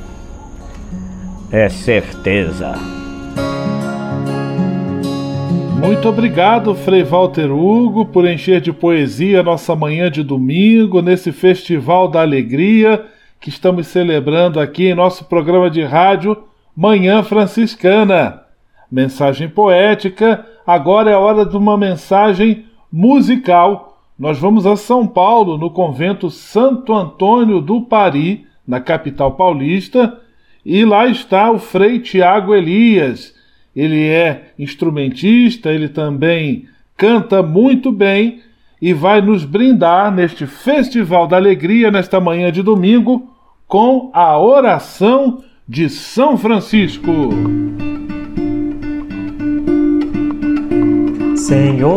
é 1.50 1.68
certeza. 1.68 2.74
Muito 5.80 6.08
obrigado, 6.08 6.74
Frei 6.74 7.02
Walter 7.02 7.50
Hugo, 7.50 8.06
por 8.06 8.26
encher 8.26 8.60
de 8.60 8.72
poesia 8.72 9.42
nossa 9.42 9.74
manhã 9.74 10.10
de 10.10 10.22
domingo 10.22 11.00
nesse 11.00 11.32
Festival 11.32 12.08
da 12.08 12.20
Alegria 12.20 13.06
que 13.40 13.48
estamos 13.48 13.86
celebrando 13.86 14.58
aqui 14.58 14.88
em 14.88 14.94
nosso 14.94 15.24
programa 15.26 15.70
de 15.70 15.82
rádio 15.82 16.36
Manhã 16.76 17.22
Franciscana. 17.22 18.42
Mensagem 18.90 19.48
poética, 19.48 20.44
agora 20.66 21.10
é 21.10 21.16
hora 21.16 21.46
de 21.46 21.56
uma 21.56 21.76
mensagem 21.76 22.64
musical. 22.92 24.00
Nós 24.18 24.38
vamos 24.38 24.66
a 24.66 24.76
São 24.76 25.06
Paulo, 25.06 25.56
no 25.56 25.70
convento 25.70 26.30
Santo 26.30 26.92
Antônio 26.92 27.60
do 27.60 27.82
Pari, 27.82 28.44
na 28.66 28.80
capital 28.80 29.32
paulista, 29.32 30.18
e 30.70 30.84
lá 30.84 31.06
está 31.06 31.50
o 31.50 31.58
Frei 31.58 31.98
Tiago 31.98 32.54
Elias. 32.54 33.34
Ele 33.74 34.06
é 34.06 34.52
instrumentista, 34.58 35.72
ele 35.72 35.88
também 35.88 36.66
canta 36.94 37.42
muito 37.42 37.90
bem 37.90 38.40
e 38.80 38.92
vai 38.92 39.22
nos 39.22 39.46
brindar 39.46 40.14
neste 40.14 40.44
Festival 40.46 41.26
da 41.26 41.38
Alegria, 41.38 41.90
nesta 41.90 42.20
manhã 42.20 42.52
de 42.52 42.62
domingo, 42.62 43.30
com 43.66 44.10
a 44.12 44.38
oração 44.38 45.42
de 45.66 45.88
São 45.88 46.36
Francisco. 46.36 47.30
Senhor, 51.34 51.88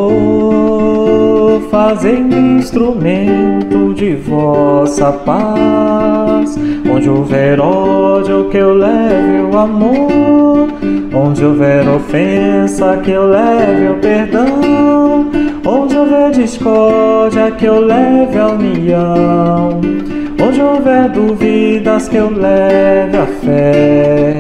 fazei-me 1.70 2.38
instrumento 2.58 3.94
de 3.94 4.16
vossa 4.16 5.12
paz. 5.12 6.21
Onde 6.90 7.10
houver 7.10 7.60
ódio, 7.60 8.50
que 8.50 8.58
eu 8.58 8.74
leve 8.74 9.42
o 9.52 9.58
amor. 9.58 10.68
Onde 11.14 11.46
houver 11.46 11.88
ofensa, 11.88 12.98
que 13.04 13.12
eu 13.12 13.28
leve 13.28 13.90
o 13.90 13.96
perdão. 13.96 15.30
Onde 15.66 15.98
houver 15.98 16.32
discórdia, 16.32 17.52
que 17.52 17.66
eu 17.66 17.80
leve 17.80 18.38
a 18.38 18.48
união. 18.48 19.82
Onde 20.44 20.60
houver 20.60 21.08
dúvidas 21.10 22.10
que 22.10 22.16
eu 22.16 22.32
leve 22.32 23.16
a 23.16 23.28
fé, 23.28 24.34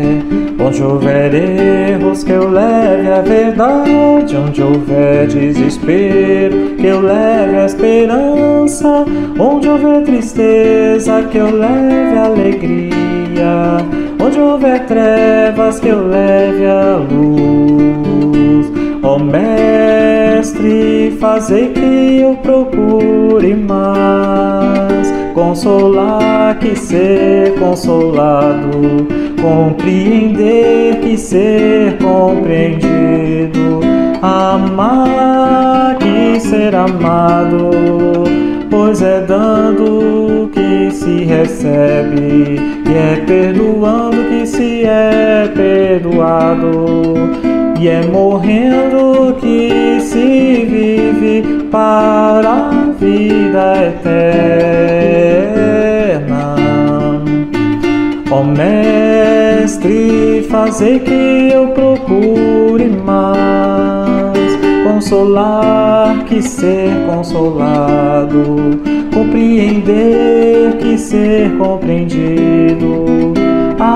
onde 0.60 0.82
houver 0.82 1.32
erros 1.36 2.24
que 2.24 2.32
eu 2.32 2.50
leve 2.50 3.08
a 3.08 3.22
verdade, 3.22 4.36
onde 4.36 4.64
houver 4.64 5.28
desespero 5.28 6.76
que 6.76 6.88
eu 6.88 7.02
leve 7.02 7.56
a 7.56 7.66
esperança, 7.68 9.06
onde 9.38 9.70
houver 9.70 10.02
tristeza 10.04 11.22
que 11.30 11.38
eu 11.38 11.52
leve 11.52 12.18
a 12.18 12.26
alegria, 12.26 13.78
onde 14.20 14.40
houver 14.40 14.84
trevas 14.88 15.80
que 15.80 15.90
eu 15.90 16.08
leve 16.08 16.66
a 16.66 16.96
luz. 16.98 18.72
Ó 19.04 19.18
oh, 19.18 19.20
Mestre, 19.20 21.16
fazei 21.20 21.68
que 21.68 22.22
eu 22.22 22.36
procure 22.38 23.54
mais 23.54 25.21
consolar 25.34 26.58
que 26.60 26.76
ser 26.76 27.56
consolado, 27.60 29.08
compreender 29.41 31.00
que 31.02 31.17
ser 31.17 31.98
compreendido, 31.98 33.82
amar 34.22 35.98
que 35.98 36.39
ser 36.39 36.76
amado, 36.76 37.72
pois 38.70 39.02
é 39.02 39.22
dando 39.22 40.50
que 40.54 40.91
se 40.91 41.24
recebe, 41.24 42.60
e 42.88 42.94
é 42.94 43.24
perdoando 43.26 44.17
que 44.30 44.46
se 44.46 44.86
é 44.86 45.50
perdoado 45.54 47.52
e 47.82 47.88
é 47.88 48.06
morrendo 48.06 49.36
que 49.41 50.00
se 50.02 50.67
vive 50.70 51.65
para 51.72 52.70
a 52.70 52.91
vida 53.00 53.74
eterna. 55.17 56.56
Ó 58.30 58.44
Mestre, 58.44 60.46
fazei 60.48 61.00
que 61.00 61.50
eu 61.52 61.70
procure 61.70 62.88
mais 63.04 64.56
consolar 64.84 66.24
que 66.26 66.39
ser 66.39 66.91
consolado, 67.08 68.80
compreender 69.12 70.78
que 70.78 71.00
ser 71.00 71.50
compreendido 71.58 73.31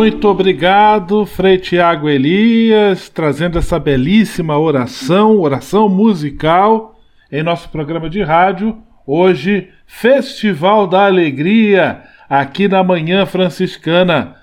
Muito 0.00 0.26
obrigado, 0.28 1.26
Frei 1.26 1.58
Tiago 1.58 2.08
Elias, 2.08 3.10
trazendo 3.10 3.58
essa 3.58 3.78
belíssima 3.78 4.58
oração, 4.58 5.38
oração 5.38 5.90
musical, 5.90 6.98
em 7.30 7.42
nosso 7.42 7.68
programa 7.68 8.08
de 8.08 8.22
rádio. 8.22 8.78
Hoje, 9.06 9.68
Festival 9.86 10.86
da 10.86 11.04
Alegria, 11.04 12.00
aqui 12.30 12.66
na 12.66 12.82
Manhã 12.82 13.26
Franciscana. 13.26 14.36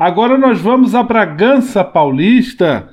Agora 0.00 0.36
nós 0.36 0.60
vamos 0.60 0.96
a 0.96 1.02
Bragança 1.04 1.84
Paulista. 1.84 2.88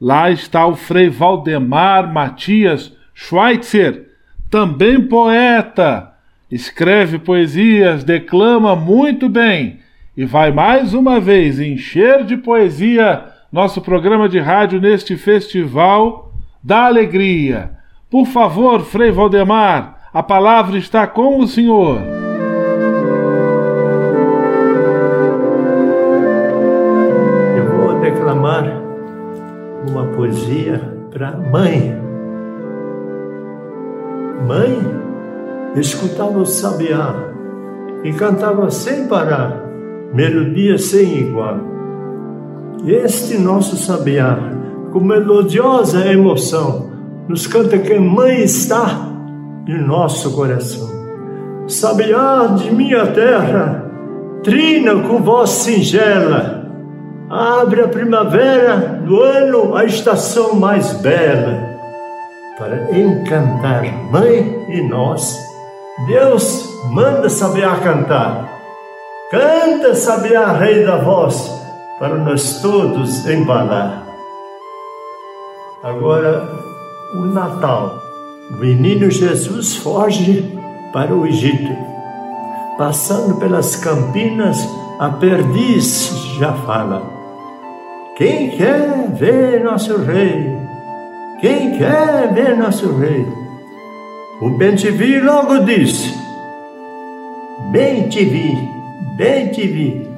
Lá 0.00 0.32
está 0.32 0.66
o 0.66 0.74
Frei 0.74 1.08
Valdemar 1.08 2.12
Matias 2.12 2.92
Schweitzer, 3.14 4.08
também 4.50 5.00
poeta. 5.00 6.14
Escreve 6.50 7.20
poesias, 7.20 8.02
declama 8.02 8.74
muito 8.74 9.28
bem 9.28 9.83
e 10.16 10.24
vai 10.24 10.52
mais 10.52 10.94
uma 10.94 11.20
vez 11.20 11.58
encher 11.58 12.24
de 12.24 12.36
poesia 12.36 13.24
nosso 13.52 13.80
programa 13.80 14.28
de 14.28 14.38
rádio 14.38 14.80
neste 14.80 15.16
Festival 15.16 16.32
da 16.62 16.86
Alegria. 16.86 17.72
Por 18.10 18.26
favor, 18.26 18.80
Frei 18.82 19.10
Valdemar, 19.10 20.08
a 20.12 20.22
palavra 20.22 20.78
está 20.78 21.06
com 21.06 21.38
o 21.38 21.46
senhor. 21.46 22.00
declamar 28.04 28.64
uma 29.88 30.06
poesia 30.08 30.80
para 31.10 31.36
mãe. 31.36 31.96
Mãe 34.46 34.78
escutava 35.76 36.38
o 36.38 36.44
sabiá 36.44 37.14
e 38.02 38.12
cantava 38.12 38.70
sem 38.70 39.08
parar, 39.08 39.63
melodia 40.12 40.76
sem 40.78 41.18
igual. 41.18 41.58
Este 42.86 43.38
nosso 43.38 43.76
sabiá, 43.76 44.38
com 44.92 45.00
melodiosa 45.00 46.06
emoção, 46.06 46.90
nos 47.28 47.46
canta 47.46 47.78
que 47.78 47.98
mãe 47.98 48.42
está 48.42 49.08
em 49.66 49.80
nosso 49.80 50.32
coração. 50.32 50.88
Sabiá 51.66 52.54
de 52.58 52.70
minha 52.70 53.06
terra, 53.06 53.90
trina 54.42 54.96
com 54.96 55.22
voz 55.22 55.50
singela, 55.50 56.70
abre 57.30 57.80
a 57.80 57.88
primavera 57.88 59.00
do 59.04 59.22
ano 59.22 59.74
a 59.74 59.84
estação 59.84 60.54
mais 60.54 60.92
bela 60.94 61.74
para 62.58 62.96
encantar 62.96 63.82
mãe 64.12 64.66
e 64.68 64.82
nós. 64.88 65.36
Deus 66.06 66.68
manda 66.90 67.28
Sabiá 67.28 67.76
cantar. 67.76 68.53
Canta 69.34 69.96
Sabiá, 69.96 70.52
rei 70.52 70.84
da 70.84 70.98
voz, 70.98 71.50
para 71.98 72.14
nós 72.14 72.62
todos 72.62 73.26
embalar. 73.26 74.06
Agora, 75.82 76.48
o 77.16 77.24
Natal. 77.24 77.98
O 78.52 78.58
menino 78.58 79.10
Jesus 79.10 79.74
foge 79.74 80.56
para 80.92 81.12
o 81.12 81.26
Egito. 81.26 81.76
Passando 82.78 83.34
pelas 83.40 83.74
campinas, 83.74 84.56
a 85.00 85.08
perdiz 85.08 86.12
já 86.38 86.52
fala. 86.52 87.02
Quem 88.16 88.50
quer 88.50 89.10
ver 89.14 89.64
nosso 89.64 89.96
rei? 89.96 90.56
Quem 91.40 91.76
quer 91.76 92.32
ver 92.32 92.56
nosso 92.56 92.96
rei? 92.98 93.26
O 94.40 94.50
Bem-te-vi 94.50 95.18
logo 95.18 95.58
disse: 95.64 96.14
Bem 97.72 98.08
te 98.08 98.24
vi, 98.24 98.73
bem 99.16 99.48
te 99.48 99.66
vi. 99.66 100.08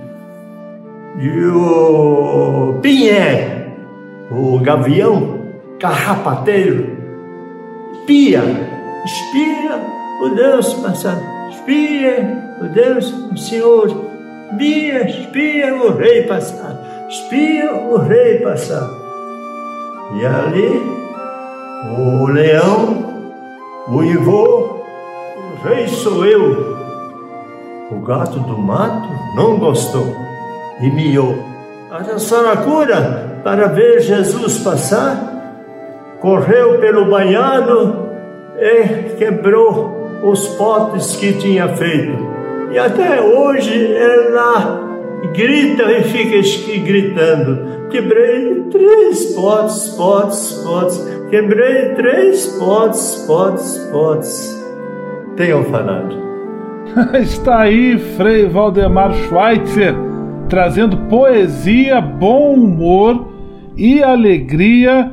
E 1.19 1.47
o 1.47 2.79
Pinhé, 2.83 3.69
o 4.31 4.59
gavião 4.59 5.41
carrapateiro, 5.79 6.87
espia, 7.93 8.43
espia 9.05 9.81
o 10.21 10.29
Deus 10.31 10.75
passado, 10.75 11.23
espia 11.51 12.57
o 12.61 12.65
Deus, 12.65 13.11
o 13.33 13.37
Senhor, 13.37 13.89
espia, 14.51 15.09
espia 15.09 15.75
o 15.75 15.97
rei 15.97 16.23
passado 16.25 16.87
espia 17.09 17.73
o 17.73 17.97
rei 17.99 18.41
passar. 18.41 18.89
E 20.21 20.27
ali, 20.27 20.83
o 21.99 22.27
leão, 22.27 23.23
o 23.89 24.03
ivô, 24.03 24.81
o 25.37 25.69
rei 25.69 25.87
sou 25.89 26.25
eu. 26.25 26.86
O 27.91 28.01
gato 28.01 28.41
do 28.41 28.59
mato 28.59 29.09
não 29.37 29.59
gostou 29.59 30.17
e 30.81 30.91
miou. 30.91 31.39
A 31.91 32.19
saracura, 32.19 33.41
para 33.45 33.69
ver 33.69 34.01
Jesus 34.01 34.59
passar, 34.59 35.37
correu 36.21 36.81
pelo 36.81 37.09
banhado 37.09 38.09
e 38.59 39.15
quebrou 39.17 40.11
os 40.23 40.49
potes 40.57 41.15
que 41.17 41.35
tinha 41.35 41.69
feito. 41.69 42.27
E 42.73 42.79
até 42.79 43.21
hoje 43.21 43.95
ela 43.95 44.81
grita 45.33 45.85
e 45.93 46.03
fica 46.03 46.85
gritando. 46.85 47.89
Quebrei 47.89 48.65
três 48.65 49.27
potes, 49.27 49.91
potes, 49.91 50.53
potes. 50.65 51.09
Quebrei 51.31 51.95
três 51.95 52.47
potes, 52.59 53.25
potes, 53.27 53.79
potes. 53.93 54.67
Tenham 55.37 55.63
falado. 55.65 56.26
Está 57.21 57.61
aí 57.61 57.99
Frei 57.99 58.47
Valdemar 58.47 59.13
Schweitzer 59.15 59.95
trazendo 60.49 60.97
poesia, 61.09 62.01
bom 62.01 62.55
humor 62.55 63.33
e 63.77 64.03
alegria 64.03 65.13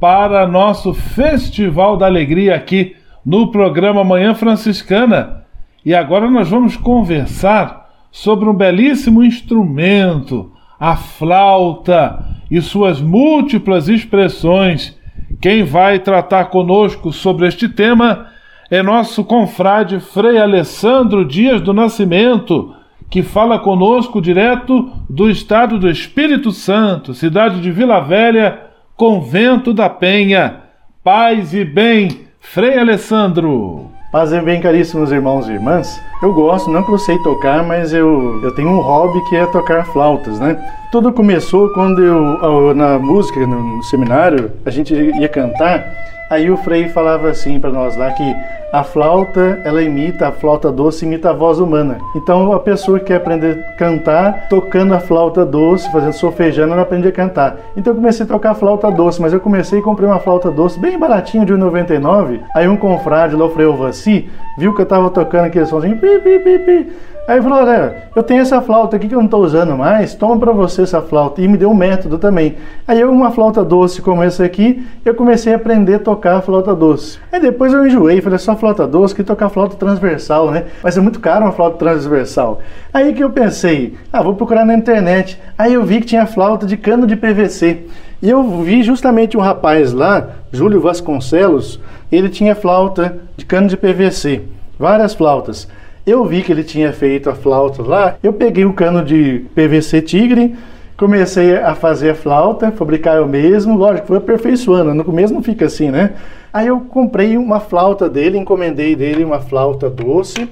para 0.00 0.46
nosso 0.46 0.92
Festival 0.92 1.96
da 1.96 2.06
Alegria 2.06 2.56
aqui 2.56 2.96
no 3.24 3.52
programa 3.52 4.02
Manhã 4.02 4.34
Franciscana. 4.34 5.44
E 5.84 5.94
agora 5.94 6.28
nós 6.28 6.48
vamos 6.48 6.76
conversar 6.76 7.88
sobre 8.10 8.48
um 8.48 8.54
belíssimo 8.54 9.22
instrumento, 9.22 10.52
a 10.78 10.96
flauta 10.96 12.26
e 12.50 12.60
suas 12.60 13.00
múltiplas 13.00 13.88
expressões. 13.88 14.98
Quem 15.40 15.62
vai 15.62 16.00
tratar 16.00 16.46
conosco 16.46 17.12
sobre 17.12 17.46
este 17.46 17.68
tema 17.68 18.31
é 18.72 18.82
nosso 18.82 19.22
confrade 19.22 20.00
Frei 20.00 20.38
Alessandro 20.38 21.26
Dias 21.26 21.60
do 21.60 21.74
Nascimento, 21.74 22.74
que 23.10 23.22
fala 23.22 23.58
conosco 23.58 24.18
direto 24.18 24.90
do 25.10 25.28
estado 25.28 25.78
do 25.78 25.90
Espírito 25.90 26.50
Santo, 26.50 27.12
cidade 27.12 27.60
de 27.60 27.70
Vila 27.70 28.00
Velha, 28.00 28.60
Convento 28.96 29.74
da 29.74 29.90
Penha. 29.90 30.60
Paz 31.04 31.52
e 31.52 31.66
bem, 31.66 32.22
Frei 32.40 32.78
Alessandro. 32.78 33.90
Paz 34.10 34.32
e 34.32 34.40
bem, 34.40 34.58
caríssimos 34.58 35.12
irmãos 35.12 35.46
e 35.50 35.52
irmãs. 35.52 36.00
Eu 36.22 36.32
gosto, 36.32 36.70
não 36.70 36.82
que 36.82 36.92
eu 36.92 36.98
sei 36.98 37.18
tocar, 37.18 37.62
mas 37.62 37.92
eu, 37.92 38.40
eu 38.42 38.54
tenho 38.54 38.70
um 38.70 38.80
hobby 38.80 39.22
que 39.28 39.36
é 39.36 39.44
tocar 39.44 39.84
flautas, 39.84 40.40
né? 40.40 40.56
Tudo 40.90 41.12
começou 41.12 41.68
quando 41.74 42.02
eu, 42.02 42.74
na 42.74 42.98
música, 42.98 43.46
no 43.46 43.82
seminário, 43.82 44.50
a 44.64 44.70
gente 44.70 44.94
ia 44.94 45.28
cantar 45.28 45.84
Aí 46.32 46.50
o 46.50 46.56
Frei 46.56 46.88
falava 46.88 47.28
assim 47.28 47.60
para 47.60 47.68
nós 47.68 47.94
lá 47.94 48.10
que 48.10 48.34
a 48.72 48.82
flauta, 48.82 49.60
ela 49.64 49.82
imita, 49.82 50.28
a 50.28 50.32
flauta 50.32 50.72
doce 50.72 51.04
imita 51.04 51.28
a 51.28 51.34
voz 51.34 51.58
humana. 51.58 51.98
Então 52.16 52.54
a 52.54 52.58
pessoa 52.58 52.98
que 52.98 53.04
quer 53.04 53.16
aprender 53.16 53.62
a 53.68 53.72
cantar, 53.72 54.48
tocando 54.48 54.94
a 54.94 54.98
flauta 54.98 55.44
doce, 55.44 55.92
fazendo 55.92 56.14
solfejando, 56.14 56.72
ela 56.72 56.80
aprende 56.80 57.06
a 57.06 57.12
cantar. 57.12 57.58
Então 57.76 57.92
eu 57.92 57.96
comecei 57.96 58.24
a 58.24 58.28
tocar 58.28 58.54
flauta 58.54 58.90
doce, 58.90 59.20
mas 59.20 59.34
eu 59.34 59.40
comecei 59.40 59.80
e 59.80 59.82
comprei 59.82 60.08
uma 60.08 60.20
flauta 60.20 60.50
doce 60.50 60.80
bem 60.80 60.98
baratinha 60.98 61.44
de 61.44 61.52
1,99. 61.52 62.40
Aí 62.54 62.66
um 62.66 62.78
confrade 62.78 63.36
lá, 63.36 63.44
o 63.44 63.50
Frei 63.50 63.66
Ovassi, 63.66 64.30
viu 64.56 64.74
que 64.74 64.80
eu 64.80 64.86
tava 64.86 65.10
tocando 65.10 65.44
aquele 65.44 65.66
somzinho, 65.66 65.98
pi, 65.98 66.18
pi, 66.18 66.38
pi, 66.38 66.58
pi. 66.60 66.92
Aí 67.26 67.40
falou, 67.40 67.58
olha, 67.58 68.08
eu 68.16 68.22
tenho 68.22 68.42
essa 68.42 68.60
flauta 68.60 68.96
aqui 68.96 69.06
que 69.06 69.14
eu 69.14 69.18
não 69.18 69.26
estou 69.26 69.44
usando 69.44 69.76
mais, 69.76 70.12
toma 70.12 70.36
para 70.38 70.50
você 70.50 70.82
essa 70.82 71.00
flauta. 71.00 71.40
E 71.40 71.46
me 71.46 71.56
deu 71.56 71.70
um 71.70 71.74
método 71.74 72.18
também. 72.18 72.56
Aí 72.86 73.00
eu, 73.00 73.12
uma 73.12 73.30
flauta 73.30 73.64
doce 73.64 74.02
como 74.02 74.24
essa 74.24 74.44
aqui, 74.44 74.84
eu 75.04 75.14
comecei 75.14 75.52
a 75.52 75.56
aprender 75.56 75.94
a 75.94 75.98
tocar 76.00 76.38
a 76.38 76.42
flauta 76.42 76.74
doce. 76.74 77.20
Aí 77.30 77.40
depois 77.40 77.72
eu 77.72 77.86
enjoei, 77.86 78.20
falei, 78.20 78.38
só 78.40 78.56
flauta 78.56 78.88
doce, 78.88 79.14
que 79.14 79.22
tocar 79.22 79.48
flauta 79.50 79.76
transversal, 79.76 80.50
né? 80.50 80.64
Mas 80.82 80.98
é 80.98 81.00
muito 81.00 81.20
caro 81.20 81.44
uma 81.44 81.52
flauta 81.52 81.78
transversal. 81.78 82.60
Aí 82.92 83.14
que 83.14 83.22
eu 83.22 83.30
pensei, 83.30 83.94
ah, 84.12 84.20
vou 84.20 84.34
procurar 84.34 84.64
na 84.64 84.74
internet. 84.74 85.40
Aí 85.56 85.74
eu 85.74 85.84
vi 85.84 86.00
que 86.00 86.06
tinha 86.06 86.26
flauta 86.26 86.66
de 86.66 86.76
cano 86.76 87.06
de 87.06 87.14
PVC. 87.14 87.86
E 88.20 88.28
eu 88.28 88.42
vi 88.62 88.82
justamente 88.82 89.36
um 89.36 89.40
rapaz 89.40 89.92
lá, 89.92 90.28
Júlio 90.52 90.80
Vasconcelos, 90.80 91.80
ele 92.10 92.28
tinha 92.28 92.54
flauta 92.54 93.16
de 93.36 93.44
cano 93.44 93.68
de 93.68 93.76
PVC, 93.76 94.42
várias 94.78 95.14
flautas. 95.14 95.68
Eu 96.04 96.24
vi 96.24 96.42
que 96.42 96.50
ele 96.50 96.64
tinha 96.64 96.92
feito 96.92 97.30
a 97.30 97.34
flauta 97.34 97.80
lá, 97.80 98.16
eu 98.24 98.32
peguei 98.32 98.64
o 98.64 98.72
cano 98.72 99.04
de 99.04 99.46
PVC 99.54 100.02
Tigre, 100.02 100.56
comecei 100.96 101.56
a 101.56 101.76
fazer 101.76 102.10
a 102.10 102.14
flauta, 102.16 102.72
fabricar 102.72 103.18
eu 103.18 103.28
mesmo, 103.28 103.76
lógico, 103.76 104.08
foi 104.08 104.16
aperfeiçoando, 104.16 104.92
no 104.94 105.04
começo 105.04 105.32
não 105.32 105.44
fica 105.44 105.66
assim, 105.66 105.92
né? 105.92 106.14
Aí 106.52 106.66
eu 106.66 106.80
comprei 106.80 107.36
uma 107.36 107.60
flauta 107.60 108.10
dele, 108.10 108.36
encomendei 108.36 108.96
dele 108.96 109.24
uma 109.24 109.38
flauta 109.38 109.88
doce, 109.88 110.50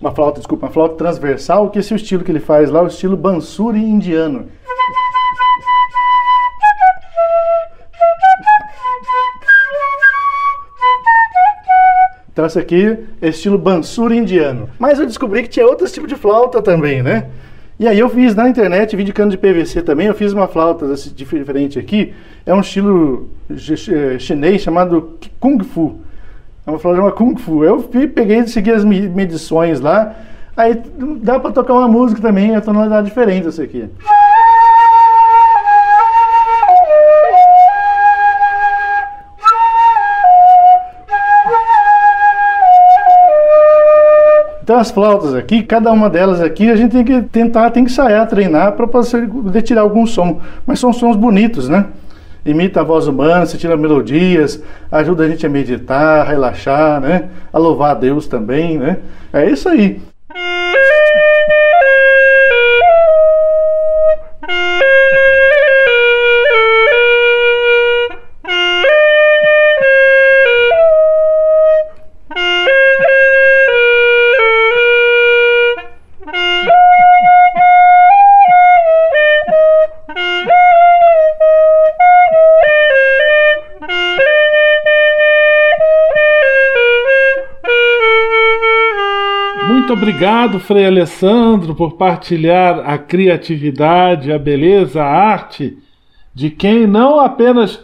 uma 0.00 0.12
flauta, 0.12 0.38
desculpa, 0.38 0.66
uma 0.66 0.72
flauta 0.72 0.94
transversal, 0.94 1.68
que 1.68 1.80
esse 1.80 1.92
é 1.92 1.96
o 1.96 1.98
estilo 1.98 2.22
que 2.22 2.30
ele 2.30 2.38
faz 2.38 2.70
lá, 2.70 2.80
o 2.80 2.86
estilo 2.86 3.16
Bansuri 3.16 3.80
indiano. 3.80 4.46
Então 12.32 12.44
essa 12.44 12.60
aqui 12.60 12.98
é 13.20 13.28
estilo 13.28 13.58
Bansuri 13.58 14.16
indiano. 14.16 14.68
Mas 14.78 14.98
eu 14.98 15.06
descobri 15.06 15.42
que 15.42 15.48
tinha 15.48 15.66
outros 15.66 15.92
tipos 15.92 16.08
de 16.08 16.16
flauta 16.16 16.62
também, 16.62 17.02
né? 17.02 17.26
E 17.78 17.86
aí 17.86 17.98
eu 17.98 18.08
fiz 18.08 18.34
na 18.34 18.48
internet 18.48 18.94
vídeo 18.96 19.12
cano 19.12 19.30
de 19.30 19.36
PVC 19.36 19.82
também, 19.82 20.06
eu 20.06 20.14
fiz 20.14 20.32
uma 20.32 20.46
flauta 20.46 20.86
diferente 21.14 21.78
aqui. 21.78 22.14
É 22.46 22.54
um 22.54 22.60
estilo 22.60 23.28
eh, 23.50 24.18
chinês 24.18 24.62
chamado 24.62 25.18
Kung 25.38 25.62
Fu. 25.62 25.98
É 26.66 26.70
uma 26.70 26.78
flauta 26.78 26.98
chamada 26.98 27.16
Kung 27.16 27.36
Fu. 27.36 27.64
Eu 27.64 27.82
peguei 27.82 28.46
segui 28.46 28.70
as 28.70 28.84
medições 28.84 29.80
lá. 29.80 30.14
Aí 30.56 30.80
dá 31.22 31.40
para 31.40 31.50
tocar 31.50 31.72
uma 31.72 31.88
música 31.88 32.20
também, 32.20 32.54
a 32.54 32.60
tonalidade 32.60 33.08
diferente 33.08 33.48
essa 33.48 33.62
aqui. 33.62 33.88
Então 44.72 44.80
as 44.80 44.90
flautas 44.90 45.34
aqui, 45.34 45.62
cada 45.62 45.92
uma 45.92 46.08
delas 46.08 46.40
aqui, 46.40 46.70
a 46.70 46.74
gente 46.74 46.92
tem 46.92 47.04
que 47.04 47.20
tentar, 47.24 47.70
tem 47.70 47.84
que 47.84 47.90
ensaiar, 47.90 48.26
treinar 48.26 48.72
para 48.72 48.86
poder 48.86 49.60
tirar 49.60 49.82
algum 49.82 50.06
som. 50.06 50.40
Mas 50.66 50.80
são 50.80 50.94
sons 50.94 51.14
bonitos, 51.14 51.68
né? 51.68 51.88
Imita 52.42 52.80
a 52.80 52.82
voz 52.82 53.06
humana, 53.06 53.44
se 53.44 53.58
tira 53.58 53.76
melodias, 53.76 54.62
ajuda 54.90 55.24
a 55.24 55.28
gente 55.28 55.44
a 55.44 55.48
meditar, 55.50 56.20
a 56.20 56.24
relaxar, 56.24 57.02
né? 57.02 57.28
A 57.52 57.58
louvar 57.58 57.90
a 57.90 57.94
Deus 57.94 58.26
também, 58.26 58.78
né? 58.78 58.96
É 59.30 59.44
isso 59.44 59.68
aí. 59.68 60.00
Obrigado, 89.92 90.58
Frei 90.58 90.86
Alessandro, 90.86 91.74
por 91.74 91.92
partilhar 91.92 92.80
a 92.88 92.96
criatividade, 92.96 94.32
a 94.32 94.38
beleza, 94.38 95.02
a 95.02 95.06
arte 95.06 95.78
de 96.34 96.50
quem 96.50 96.86
não 96.86 97.20
apenas 97.20 97.78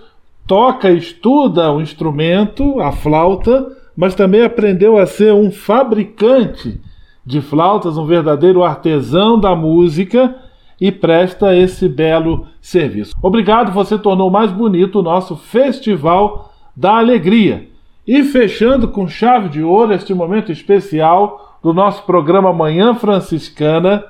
toca 0.47 0.91
e 0.91 0.97
estuda 0.97 1.71
o 1.71 1.81
instrumento, 1.81 2.81
a 2.81 2.91
flauta, 2.91 3.67
mas 3.95 4.15
também 4.15 4.43
aprendeu 4.43 4.97
a 4.97 5.07
ser 5.07 5.35
um 5.35 5.51
fabricante 5.51 6.81
de 7.25 7.43
flautas, 7.43 7.99
um 7.99 8.07
verdadeiro 8.07 8.65
artesão 8.65 9.39
da 9.39 9.55
música 9.55 10.35
e 10.81 10.91
presta 10.91 11.55
esse 11.55 11.89
belo 11.89 12.47
serviço. 12.61 13.15
Obrigado, 13.23 13.71
você 13.71 13.99
tornou 13.99 14.31
mais 14.31 14.51
bonito 14.51 15.01
o 15.01 15.03
nosso 15.03 15.37
Festival 15.37 16.53
da 16.75 16.97
Alegria. 16.97 17.69
E 18.07 18.25
fechando 18.25 18.89
com 18.89 19.07
chave 19.07 19.51
de 19.51 19.63
ouro 19.63 19.93
este 19.93 20.15
momento 20.15 20.51
especial 20.51 21.48
do 21.63 21.73
nosso 21.73 22.05
programa 22.05 22.53
Manhã 22.53 22.95
Franciscana, 22.95 24.05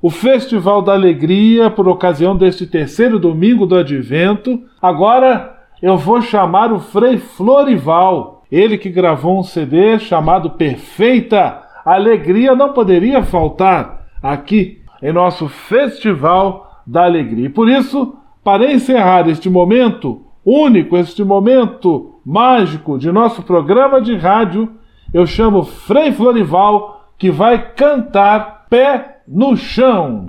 o 0.00 0.10
Festival 0.10 0.82
da 0.82 0.92
Alegria, 0.92 1.70
por 1.70 1.88
ocasião 1.88 2.36
deste 2.36 2.66
terceiro 2.66 3.18
domingo 3.18 3.66
do 3.66 3.76
Advento. 3.76 4.60
Agora 4.80 5.58
eu 5.80 5.96
vou 5.96 6.20
chamar 6.20 6.72
o 6.72 6.80
Frei 6.80 7.18
Florival, 7.18 8.44
ele 8.50 8.76
que 8.76 8.90
gravou 8.90 9.38
um 9.38 9.42
CD 9.42 9.98
chamado 9.98 10.50
Perfeita 10.50 11.62
Alegria, 11.84 12.54
não 12.54 12.72
poderia 12.72 13.22
faltar 13.22 14.06
aqui 14.22 14.82
em 15.02 15.12
nosso 15.12 15.48
Festival 15.48 16.82
da 16.86 17.04
Alegria. 17.04 17.46
E 17.46 17.48
por 17.48 17.68
isso, 17.68 18.16
para 18.44 18.72
encerrar 18.72 19.28
este 19.28 19.48
momento 19.48 20.22
único, 20.44 20.96
este 20.96 21.24
momento 21.24 22.14
mágico 22.24 22.98
de 22.98 23.10
nosso 23.10 23.42
programa 23.42 24.00
de 24.00 24.16
rádio, 24.16 24.68
eu 25.12 25.26
chamo 25.26 25.64
Frei 25.64 26.12
Florival, 26.12 27.12
que 27.18 27.30
vai 27.30 27.72
cantar 27.74 28.66
Pé 28.70 29.18
no 29.28 29.56
Chão. 29.56 30.24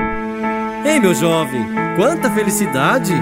Ei, 0.86 1.00
meu 1.00 1.16
jovem, 1.16 1.66
quanta 1.96 2.30
felicidade! 2.30 3.14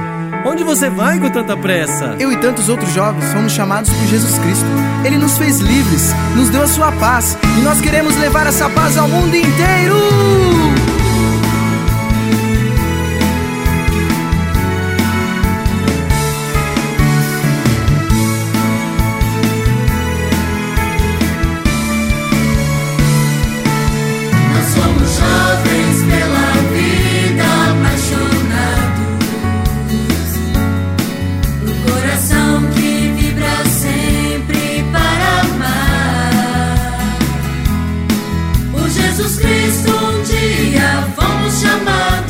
Onde 0.43 0.63
você 0.63 0.89
vai 0.89 1.19
com 1.19 1.29
tanta 1.29 1.55
pressa? 1.55 2.15
Eu 2.19 2.31
e 2.31 2.37
tantos 2.37 2.67
outros 2.67 2.91
jovens 2.91 3.31
fomos 3.31 3.51
chamados 3.51 3.91
por 3.91 4.07
Jesus 4.07 4.39
Cristo. 4.39 4.65
Ele 5.05 5.17
nos 5.17 5.37
fez 5.37 5.59
livres, 5.59 6.11
nos 6.35 6.49
deu 6.49 6.63
a 6.63 6.67
sua 6.67 6.91
paz, 6.93 7.37
e 7.59 7.61
nós 7.61 7.79
queremos 7.79 8.17
levar 8.17 8.47
essa 8.47 8.67
paz 8.67 8.97
ao 8.97 9.07
mundo 9.07 9.35
inteiro! 9.35 10.60
Jesus 39.21 39.37
Cristo, 39.37 39.91
um 39.91 40.23
dia 40.23 41.07
vamos 41.15 41.61
chamar. 41.61 42.20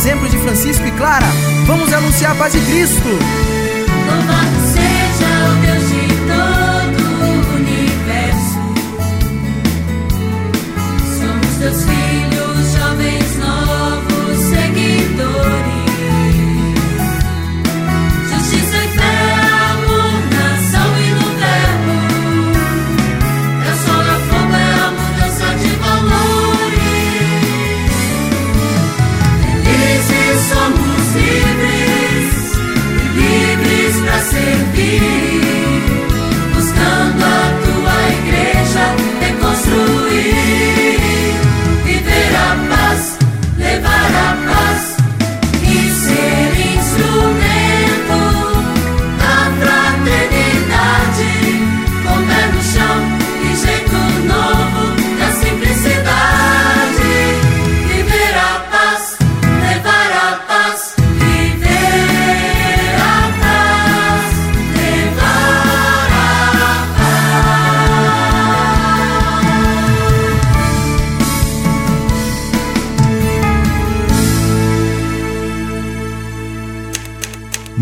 exemplo 0.00 0.30
de 0.30 0.38
Francisco 0.38 0.86
e 0.86 0.90
Clara, 0.92 1.26
vamos 1.66 1.92
anunciar 1.92 2.32
a 2.32 2.34
paz 2.34 2.54
de 2.54 2.60
Cristo. 2.60 3.59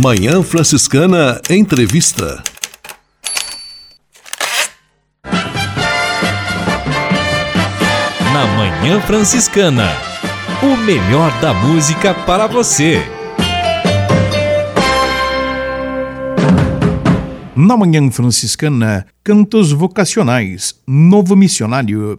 Manhã 0.09 0.43
Franciscana 0.43 1.39
Entrevista. 1.51 2.43
Na 8.33 8.47
Manhã 8.57 9.03
Franciscana, 9.03 9.87
o 10.63 10.79
melhor 10.79 11.31
da 11.43 11.53
música 11.53 12.15
para 12.15 12.47
você. 12.47 13.03
Na 17.55 17.77
Manhã 17.77 18.11
Franciscana, 18.11 19.05
cantos 19.23 19.73
vocacionais, 19.73 20.75
novo 20.87 21.37
missionário. 21.37 22.19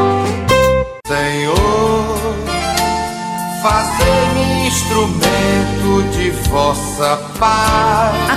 Vossa 6.51 7.17
paz. 7.39 8.10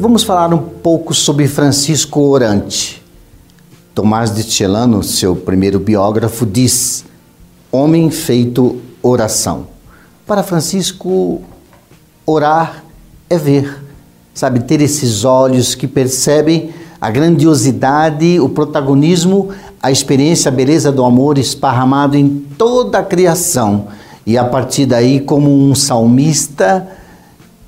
Vamos 0.00 0.22
falar 0.22 0.54
um 0.54 0.58
pouco 0.58 1.12
sobre 1.12 1.48
Francisco 1.48 2.20
Orante. 2.20 3.02
Tomás 3.92 4.32
de 4.32 4.44
Celano, 4.44 5.02
seu 5.02 5.34
primeiro 5.34 5.80
biógrafo, 5.80 6.46
diz: 6.46 7.04
Homem 7.72 8.08
feito 8.08 8.80
oração. 9.02 9.66
Para 10.24 10.44
Francisco, 10.44 11.42
orar 12.24 12.84
é 13.28 13.36
ver, 13.36 13.82
sabe, 14.32 14.60
ter 14.60 14.80
esses 14.80 15.24
olhos 15.24 15.74
que 15.74 15.88
percebem 15.88 16.72
a 17.00 17.10
grandiosidade, 17.10 18.38
o 18.38 18.48
protagonismo, 18.48 19.48
a 19.82 19.90
experiência, 19.90 20.48
a 20.48 20.54
beleza 20.54 20.92
do 20.92 21.04
amor 21.04 21.38
esparramado 21.38 22.16
em 22.16 22.28
toda 22.56 23.00
a 23.00 23.04
criação. 23.04 23.88
E 24.24 24.38
a 24.38 24.44
partir 24.44 24.86
daí, 24.86 25.18
como 25.18 25.50
um 25.50 25.74
salmista, 25.74 26.86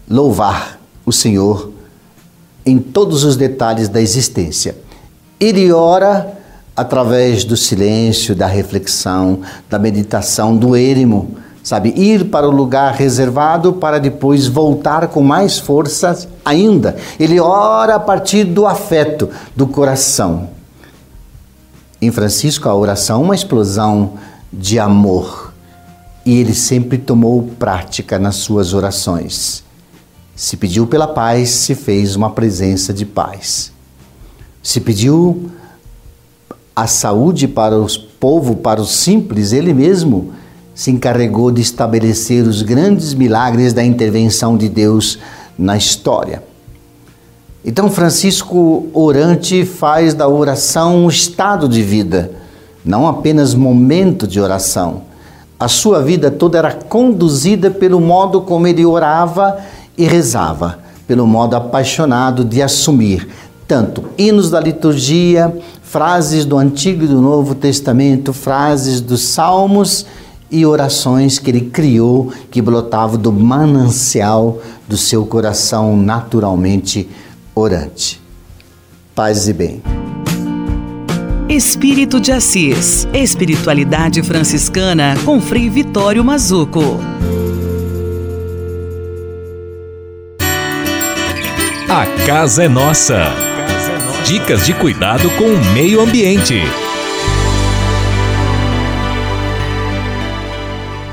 louvar 0.08 0.78
o 1.04 1.12
Senhor 1.12 1.69
em 2.64 2.78
todos 2.78 3.24
os 3.24 3.36
detalhes 3.36 3.88
da 3.88 4.00
existência. 4.00 4.76
Ele 5.38 5.72
ora 5.72 6.38
através 6.76 7.44
do 7.44 7.56
silêncio, 7.56 8.34
da 8.34 8.46
reflexão, 8.46 9.40
da 9.68 9.78
meditação, 9.78 10.56
do 10.56 10.76
eremo, 10.76 11.36
sabe? 11.62 11.92
Ir 11.96 12.26
para 12.26 12.48
o 12.48 12.50
lugar 12.50 12.94
reservado 12.94 13.74
para 13.74 13.98
depois 13.98 14.46
voltar 14.46 15.08
com 15.08 15.22
mais 15.22 15.58
forças 15.58 16.28
ainda. 16.44 16.96
Ele 17.18 17.38
ora 17.38 17.96
a 17.96 18.00
partir 18.00 18.44
do 18.44 18.66
afeto, 18.66 19.28
do 19.54 19.66
coração. 19.66 20.48
Em 22.00 22.10
Francisco, 22.10 22.68
a 22.68 22.74
oração 22.74 23.20
é 23.20 23.24
uma 23.24 23.34
explosão 23.34 24.14
de 24.52 24.78
amor. 24.78 25.52
E 26.24 26.38
ele 26.38 26.54
sempre 26.54 26.96
tomou 26.96 27.42
prática 27.58 28.18
nas 28.18 28.36
suas 28.36 28.72
orações. 28.72 29.62
Se 30.40 30.56
pediu 30.56 30.86
pela 30.86 31.06
paz, 31.06 31.50
se 31.50 31.74
fez 31.74 32.16
uma 32.16 32.30
presença 32.30 32.94
de 32.94 33.04
paz. 33.04 33.70
Se 34.62 34.80
pediu 34.80 35.50
a 36.74 36.86
saúde 36.86 37.46
para 37.46 37.78
o 37.78 37.86
povo, 38.18 38.56
para 38.56 38.80
os 38.80 38.90
simples, 38.90 39.52
ele 39.52 39.74
mesmo 39.74 40.32
se 40.74 40.90
encarregou 40.90 41.50
de 41.50 41.60
estabelecer 41.60 42.46
os 42.46 42.62
grandes 42.62 43.12
milagres 43.12 43.74
da 43.74 43.84
intervenção 43.84 44.56
de 44.56 44.70
Deus 44.70 45.18
na 45.58 45.76
história. 45.76 46.42
Então, 47.62 47.90
Francisco 47.90 48.88
Orante 48.94 49.66
faz 49.66 50.14
da 50.14 50.26
oração 50.26 51.04
um 51.04 51.08
estado 51.10 51.68
de 51.68 51.82
vida, 51.82 52.32
não 52.82 53.06
apenas 53.06 53.54
momento 53.54 54.26
de 54.26 54.40
oração. 54.40 55.02
A 55.58 55.68
sua 55.68 56.02
vida 56.02 56.30
toda 56.30 56.56
era 56.56 56.72
conduzida 56.72 57.70
pelo 57.70 58.00
modo 58.00 58.40
como 58.40 58.66
ele 58.66 58.86
orava 58.86 59.58
e 60.00 60.06
rezava, 60.06 60.78
pelo 61.06 61.26
modo 61.26 61.54
apaixonado 61.54 62.42
de 62.42 62.62
assumir 62.62 63.28
tanto 63.68 64.02
hinos 64.16 64.50
da 64.50 64.58
liturgia, 64.58 65.54
frases 65.82 66.46
do 66.46 66.56
Antigo 66.56 67.04
e 67.04 67.06
do 67.06 67.20
Novo 67.20 67.54
Testamento, 67.54 68.32
frases 68.32 69.02
dos 69.02 69.20
Salmos 69.20 70.06
e 70.50 70.64
orações 70.64 71.38
que 71.38 71.50
ele 71.50 71.60
criou 71.60 72.32
que 72.50 72.62
brotavam 72.62 73.20
do 73.20 73.30
manancial 73.30 74.58
do 74.88 74.96
seu 74.96 75.26
coração 75.26 75.94
naturalmente 75.98 77.06
orante. 77.54 78.18
Paz 79.14 79.48
e 79.48 79.52
bem. 79.52 79.82
Espírito 81.46 82.18
de 82.18 82.32
Assis. 82.32 83.06
Espiritualidade 83.12 84.22
franciscana 84.22 85.14
com 85.26 85.42
Frei 85.42 85.68
Vitório 85.68 86.24
Mazuco. 86.24 86.80
A 91.92 92.06
casa 92.24 92.62
é 92.62 92.68
nossa. 92.68 93.34
Dicas 94.24 94.64
de 94.64 94.72
cuidado 94.72 95.28
com 95.30 95.46
o 95.46 95.74
meio 95.74 96.00
ambiente. 96.00 96.54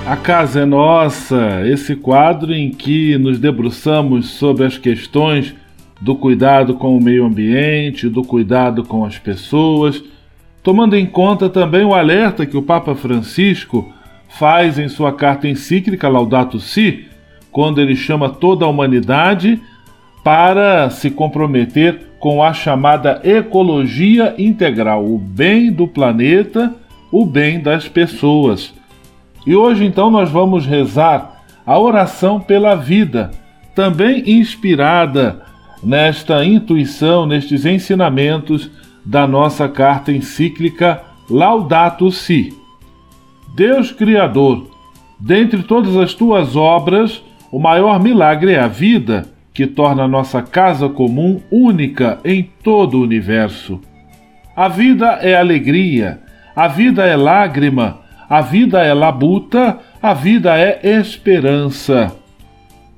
A 0.05 0.15
Casa 0.15 0.61
é 0.61 0.65
Nossa, 0.65 1.67
esse 1.67 1.95
quadro 1.95 2.53
em 2.53 2.69
que 2.69 3.17
nos 3.17 3.39
debruçamos 3.39 4.27
sobre 4.27 4.65
as 4.65 4.77
questões 4.77 5.55
do 5.99 6.15
cuidado 6.15 6.75
com 6.75 6.95
o 6.95 7.01
meio 7.01 7.25
ambiente, 7.25 8.07
do 8.07 8.23
cuidado 8.23 8.83
com 8.83 9.03
as 9.03 9.17
pessoas, 9.17 10.03
tomando 10.61 10.95
em 10.95 11.07
conta 11.07 11.49
também 11.49 11.83
o 11.85 11.95
alerta 11.95 12.45
que 12.45 12.55
o 12.55 12.61
Papa 12.61 12.93
Francisco 12.93 13.91
faz 14.29 14.77
em 14.77 14.87
sua 14.87 15.11
carta 15.11 15.47
encíclica 15.47 16.07
Laudato 16.07 16.59
Si, 16.59 17.07
quando 17.51 17.81
ele 17.81 17.95
chama 17.95 18.29
toda 18.29 18.63
a 18.63 18.67
humanidade 18.67 19.59
para 20.27 20.89
se 20.89 21.09
comprometer 21.09 22.01
com 22.19 22.43
a 22.43 22.51
chamada 22.51 23.21
ecologia 23.23 24.35
integral, 24.37 25.05
o 25.05 25.17
bem 25.17 25.71
do 25.71 25.87
planeta, 25.87 26.75
o 27.09 27.25
bem 27.25 27.61
das 27.61 27.87
pessoas. 27.87 28.73
E 29.45 29.55
hoje 29.55 29.85
então 29.85 30.11
nós 30.11 30.29
vamos 30.29 30.65
rezar 30.65 31.45
a 31.65 31.79
oração 31.79 32.41
pela 32.41 32.75
vida, 32.75 33.31
também 33.73 34.21
inspirada 34.29 35.43
nesta 35.81 36.43
intuição, 36.43 37.25
nestes 37.25 37.65
ensinamentos 37.65 38.69
da 39.05 39.25
nossa 39.25 39.69
carta 39.69 40.11
encíclica 40.11 41.03
Laudato 41.29 42.11
Si. 42.11 42.53
Deus 43.55 43.93
Criador, 43.93 44.67
dentre 45.17 45.63
todas 45.63 45.95
as 45.95 46.13
tuas 46.13 46.53
obras, 46.53 47.23
o 47.49 47.57
maior 47.57 47.97
milagre 47.97 48.51
é 48.51 48.59
a 48.59 48.67
vida, 48.67 49.36
que 49.57 49.65
torna 49.65 50.07
nossa 50.07 50.39
casa 50.39 50.87
comum 50.87 51.41
única 51.49 52.19
em 52.23 52.47
todo 52.63 52.99
o 52.99 53.01
universo. 53.01 53.81
A 54.55 54.67
vida 54.67 55.17
é 55.19 55.35
alegria, 55.35 56.19
a 56.55 56.67
vida 56.67 57.03
é 57.03 57.15
lágrima, 57.15 58.01
a 58.29 58.39
vida 58.39 58.83
é 58.83 58.93
labuta, 58.93 59.79
a 59.99 60.13
vida 60.13 60.55
é 60.55 60.79
esperança. 60.99 62.15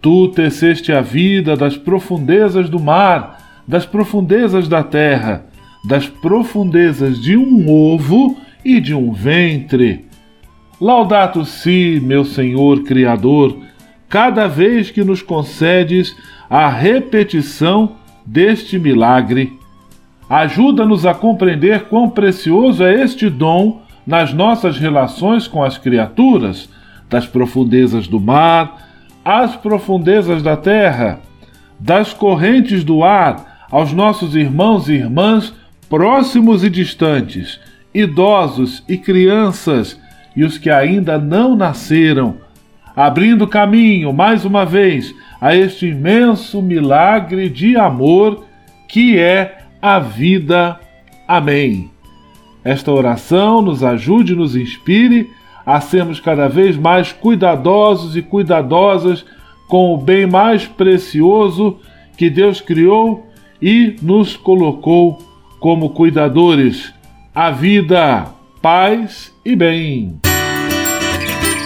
Tu 0.01 0.27
teceste 0.35 0.91
a 0.91 0.99
vida 0.99 1.55
das 1.55 1.77
profundezas 1.77 2.69
do 2.69 2.77
mar, 2.77 3.37
das 3.65 3.85
profundezas 3.85 4.67
da 4.67 4.83
terra, 4.83 5.45
das 5.87 6.09
profundezas 6.09 7.21
de 7.21 7.37
um 7.37 7.71
ovo 7.71 8.35
e 8.65 8.81
de 8.81 8.93
um 8.93 9.13
ventre. 9.13 10.07
Laudato 10.81 11.45
si, 11.45 12.01
meu 12.03 12.25
Senhor 12.25 12.83
Criador, 12.83 13.57
cada 14.09 14.47
vez 14.47 14.91
que 14.91 15.05
nos 15.05 15.21
concedes 15.21 16.13
a 16.49 16.67
repetição 16.67 17.97
deste 18.25 18.79
milagre. 18.79 19.57
Ajuda-nos 20.29 21.05
a 21.05 21.13
compreender 21.13 21.85
quão 21.85 22.09
precioso 22.09 22.83
é 22.83 23.01
este 23.03 23.29
dom 23.29 23.81
nas 24.05 24.33
nossas 24.33 24.77
relações 24.77 25.47
com 25.47 25.63
as 25.63 25.77
criaturas, 25.77 26.69
das 27.09 27.25
profundezas 27.25 28.07
do 28.07 28.19
mar 28.19 28.87
às 29.25 29.55
profundezas 29.55 30.41
da 30.41 30.55
terra, 30.55 31.19
das 31.79 32.13
correntes 32.13 32.83
do 32.83 33.03
ar 33.03 33.67
aos 33.71 33.93
nossos 33.93 34.35
irmãos 34.35 34.89
e 34.89 34.93
irmãs 34.93 35.53
próximos 35.89 36.63
e 36.63 36.69
distantes, 36.69 37.59
idosos 37.93 38.83
e 38.87 38.97
crianças 38.97 39.99
e 40.35 40.43
os 40.43 40.57
que 40.57 40.69
ainda 40.69 41.17
não 41.17 41.55
nasceram, 41.55 42.37
abrindo 42.99 43.47
caminho 43.47 44.11
mais 44.11 44.43
uma 44.43 44.65
vez 44.65 45.15
a 45.39 45.55
este 45.55 45.87
imenso 45.87 46.61
milagre 46.61 47.47
de 47.47 47.77
amor 47.77 48.43
que 48.89 49.17
é 49.17 49.59
a 49.81 49.99
vida. 49.99 50.77
Amém. 51.25 51.89
Esta 52.61 52.91
oração 52.91 53.61
nos 53.61 53.85
ajude 53.85 54.35
nos 54.35 54.53
inspire 54.53 55.29
a 55.65 55.79
sermos 55.79 56.19
cada 56.19 56.49
vez 56.49 56.75
mais 56.75 57.13
cuidadosos 57.13 58.17
e 58.17 58.21
cuidadosas 58.21 59.25
com 59.69 59.93
o 59.93 59.97
bem 59.97 60.27
mais 60.27 60.65
precioso 60.65 61.79
que 62.17 62.29
Deus 62.29 62.59
criou 62.59 63.25
e 63.61 63.95
nos 64.01 64.35
colocou 64.35 65.19
como 65.61 65.91
cuidadores. 65.91 66.93
A 67.33 67.49
vida, 67.49 68.25
paz 68.61 69.33
e 69.45 69.55
bem. 69.55 70.19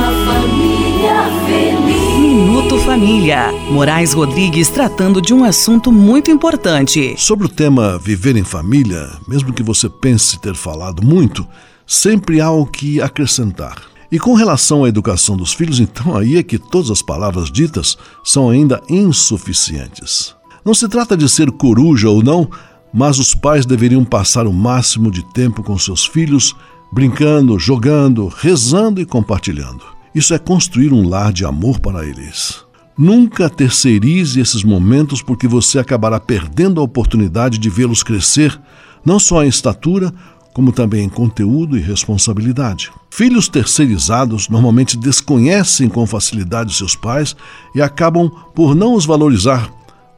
Uma 0.00 0.24
família 0.24 1.30
feliz. 1.44 2.18
Minuto 2.18 2.78
Família. 2.78 3.52
Moraes 3.70 4.14
Rodrigues 4.14 4.70
tratando 4.70 5.20
de 5.20 5.34
um 5.34 5.44
assunto 5.44 5.92
muito 5.92 6.30
importante. 6.30 7.14
Sobre 7.18 7.44
o 7.44 7.50
tema 7.50 7.98
viver 7.98 8.34
em 8.34 8.42
família, 8.42 9.10
mesmo 9.28 9.52
que 9.52 9.62
você 9.62 9.90
pense 9.90 10.40
ter 10.40 10.54
falado 10.54 11.04
muito, 11.04 11.46
sempre 11.86 12.40
há 12.40 12.50
o 12.50 12.64
que 12.64 12.98
acrescentar. 13.02 13.76
E 14.10 14.18
com 14.18 14.32
relação 14.32 14.84
à 14.84 14.88
educação 14.88 15.36
dos 15.36 15.52
filhos, 15.52 15.78
então 15.78 16.16
aí 16.16 16.38
é 16.38 16.42
que 16.42 16.58
todas 16.58 16.90
as 16.90 17.02
palavras 17.02 17.52
ditas 17.52 17.98
são 18.24 18.48
ainda 18.48 18.82
insuficientes. 18.88 20.34
Não 20.64 20.72
se 20.72 20.88
trata 20.88 21.14
de 21.14 21.28
ser 21.28 21.50
coruja 21.50 22.08
ou 22.08 22.22
não, 22.22 22.48
mas 22.90 23.18
os 23.18 23.34
pais 23.34 23.66
deveriam 23.66 24.02
passar 24.02 24.46
o 24.46 24.52
máximo 24.52 25.10
de 25.10 25.22
tempo 25.34 25.62
com 25.62 25.76
seus 25.76 26.06
filhos, 26.06 26.56
brincando, 26.92 27.58
jogando, 27.58 28.28
rezando 28.28 29.00
e 29.00 29.06
compartilhando. 29.06 29.82
Isso 30.14 30.34
é 30.34 30.38
construir 30.38 30.92
um 30.92 31.08
lar 31.08 31.32
de 31.32 31.44
amor 31.44 31.78
para 31.78 32.04
eles. 32.04 32.64
Nunca 32.98 33.48
terceirize 33.48 34.40
esses 34.40 34.64
momentos 34.64 35.22
porque 35.22 35.48
você 35.48 35.78
acabará 35.78 36.18
perdendo 36.18 36.80
a 36.80 36.84
oportunidade 36.84 37.58
de 37.58 37.70
vê-los 37.70 38.02
crescer, 38.02 38.60
não 39.04 39.18
só 39.18 39.42
em 39.42 39.48
estatura, 39.48 40.12
como 40.52 40.72
também 40.72 41.04
em 41.04 41.08
conteúdo 41.08 41.78
e 41.78 41.80
responsabilidade. 41.80 42.90
Filhos 43.10 43.48
terceirizados 43.48 44.48
normalmente 44.48 44.96
desconhecem 44.96 45.88
com 45.88 46.06
facilidade 46.06 46.74
seus 46.74 46.96
pais 46.96 47.36
e 47.74 47.80
acabam 47.80 48.30
por 48.54 48.74
não 48.74 48.94
os 48.94 49.06
valorizar, 49.06 49.72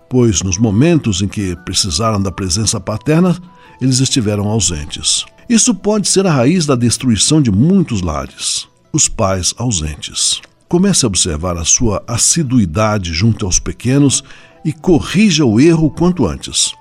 pois 0.08 0.42
nos 0.42 0.58
momentos 0.58 1.22
em 1.22 1.28
que 1.28 1.54
precisaram 1.64 2.20
da 2.20 2.32
presença 2.32 2.80
paterna, 2.80 3.36
eles 3.80 4.00
estiveram 4.00 4.48
ausentes. 4.48 5.24
Isso 5.52 5.74
pode 5.74 6.08
ser 6.08 6.26
a 6.26 6.32
raiz 6.32 6.64
da 6.64 6.74
destruição 6.74 7.42
de 7.42 7.52
muitos 7.52 8.00
lares 8.00 8.66
os 8.90 9.06
pais 9.06 9.52
ausentes. 9.58 10.40
Comece 10.66 11.04
a 11.04 11.08
observar 11.08 11.58
a 11.58 11.64
sua 11.66 12.02
assiduidade 12.06 13.12
junto 13.12 13.44
aos 13.44 13.58
pequenos 13.58 14.24
e 14.64 14.72
corrija 14.72 15.44
o 15.44 15.60
erro 15.60 15.90
quanto 15.90 16.26
antes. 16.26 16.72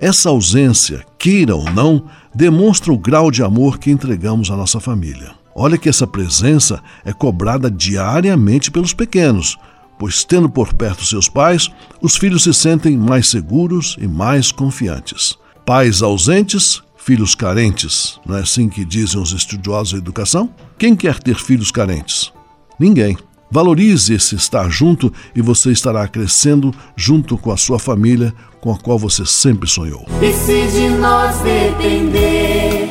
Essa 0.00 0.30
ausência, 0.30 1.04
queira 1.18 1.54
ou 1.54 1.70
não, 1.72 2.06
demonstra 2.34 2.90
o 2.94 2.98
grau 2.98 3.30
de 3.30 3.42
amor 3.42 3.76
que 3.76 3.90
entregamos 3.90 4.50
à 4.50 4.56
nossa 4.56 4.80
família. 4.80 5.32
Olha 5.54 5.76
que 5.76 5.90
essa 5.90 6.06
presença 6.06 6.82
é 7.04 7.12
cobrada 7.12 7.70
diariamente 7.70 8.70
pelos 8.70 8.94
pequenos, 8.94 9.58
pois, 9.98 10.24
tendo 10.24 10.48
por 10.48 10.72
perto 10.72 11.04
seus 11.04 11.28
pais, 11.28 11.68
os 12.00 12.16
filhos 12.16 12.44
se 12.44 12.54
sentem 12.54 12.96
mais 12.96 13.28
seguros 13.28 13.98
e 14.00 14.08
mais 14.08 14.50
confiantes. 14.50 15.36
Pais 15.66 16.00
ausentes 16.00 16.82
filhos 17.04 17.34
carentes, 17.34 18.18
não 18.24 18.34
é 18.34 18.40
assim 18.40 18.66
que 18.66 18.82
dizem 18.82 19.20
os 19.20 19.32
estudiosos 19.32 19.92
da 19.92 19.98
educação? 19.98 20.48
Quem 20.78 20.96
quer 20.96 21.18
ter 21.18 21.36
filhos 21.36 21.70
carentes? 21.70 22.32
Ninguém. 22.80 23.18
Valorize 23.50 24.14
esse 24.14 24.34
estar 24.34 24.70
junto 24.70 25.12
e 25.36 25.42
você 25.42 25.70
estará 25.70 26.08
crescendo 26.08 26.74
junto 26.96 27.36
com 27.36 27.52
a 27.52 27.58
sua 27.58 27.78
família, 27.78 28.32
com 28.58 28.72
a 28.72 28.78
qual 28.78 28.98
você 28.98 29.26
sempre 29.26 29.68
sonhou. 29.68 30.06
E 30.22 30.32
se 30.32 30.66
de 30.72 30.88
nós 30.88 31.36
depender, 31.40 32.88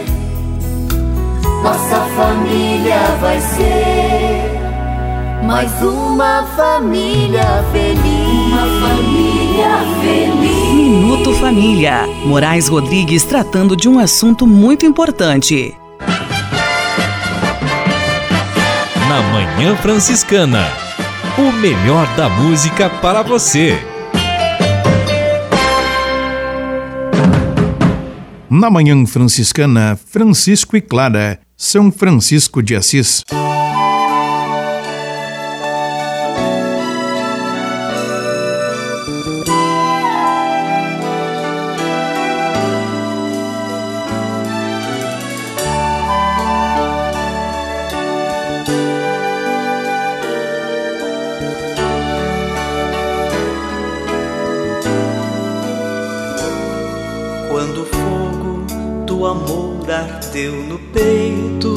nossa 1.64 2.06
família 2.16 3.18
vai 3.20 3.42
ser 3.42 5.44
mais 5.44 5.72
uma 5.82 6.44
família 6.56 7.66
feliz. 7.72 8.13
Minuto 10.76 11.34
Família. 11.36 12.08
Moraes 12.26 12.68
Rodrigues 12.68 13.24
tratando 13.24 13.76
de 13.76 13.88
um 13.88 14.00
assunto 14.00 14.46
muito 14.46 14.86
importante. 14.86 15.76
Na 19.08 19.22
Manhã 19.32 19.76
Franciscana. 19.76 20.68
O 21.38 21.52
melhor 21.52 22.08
da 22.16 22.30
música 22.30 22.90
para 22.90 23.22
você. 23.22 23.78
Na 28.50 28.70
Manhã 28.70 29.06
Franciscana, 29.06 30.00
Francisco 30.06 30.78
e 30.78 30.82
Clara, 30.82 31.40
São 31.58 31.92
Francisco 31.92 32.62
de 32.62 32.76
Assis. 32.76 33.24
Ardeu 60.34 60.54
no 60.64 60.80
peito, 60.80 61.76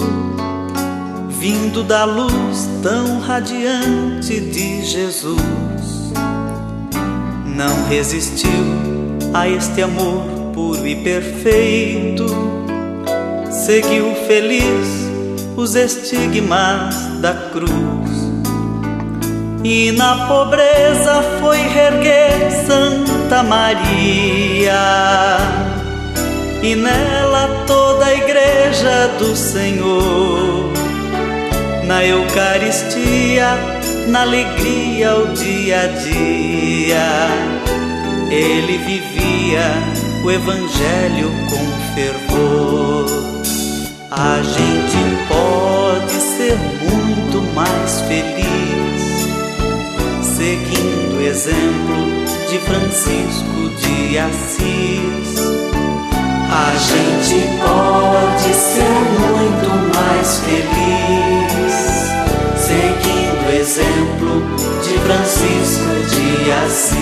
vindo 1.28 1.82
da 1.82 2.06
luz 2.06 2.66
tão 2.82 3.20
radiante 3.20 4.40
de 4.40 4.82
Jesus, 4.82 6.14
não 7.44 7.86
resistiu 7.86 8.48
a 9.34 9.46
este 9.46 9.82
amor 9.82 10.24
puro 10.54 10.86
e 10.86 10.96
perfeito. 10.96 12.24
seguiu 13.50 14.14
feliz 14.26 14.88
os 15.54 15.74
estigmas 15.74 16.94
da 17.20 17.34
cruz. 17.52 17.70
E 19.62 19.92
na 19.92 20.26
pobreza 20.28 21.22
foi 21.40 21.58
reerguer 21.58 22.50
Santa 22.66 23.42
Maria, 23.42 24.78
e 26.66 26.74
nela 26.74 27.64
toda 27.64 28.06
a 28.06 28.14
igreja 28.14 29.06
do 29.20 29.36
Senhor, 29.36 30.72
na 31.84 32.04
Eucaristia, 32.04 33.56
na 34.08 34.22
alegria, 34.22 35.14
o 35.14 35.28
dia 35.32 35.82
a 35.82 35.86
dia, 35.86 37.28
ele 38.30 38.78
vivia 38.78 39.62
o 40.24 40.30
Evangelho 40.32 41.30
com 41.48 41.94
fervor. 41.94 43.06
A 44.10 44.42
gente 44.42 44.98
pode 45.28 46.14
ser 46.14 46.56
muito 46.82 47.42
mais 47.54 48.00
feliz 48.08 48.46
seguindo 50.36 51.18
o 51.18 51.22
exemplo 51.22 52.26
de 52.50 52.58
Francisco 52.58 53.70
de 53.78 54.18
Assis. 54.18 55.65
A 56.50 56.76
gente 56.76 57.46
pode 57.60 58.54
ser 58.54 58.94
muito 59.20 59.68
mais 59.94 60.38
feliz 60.38 61.46
seguindo 62.56 63.46
o 63.46 63.50
exemplo 63.50 64.42
de 64.82 64.98
Francisco 65.00 65.94
de 66.10 66.52
Assis. 66.64 66.96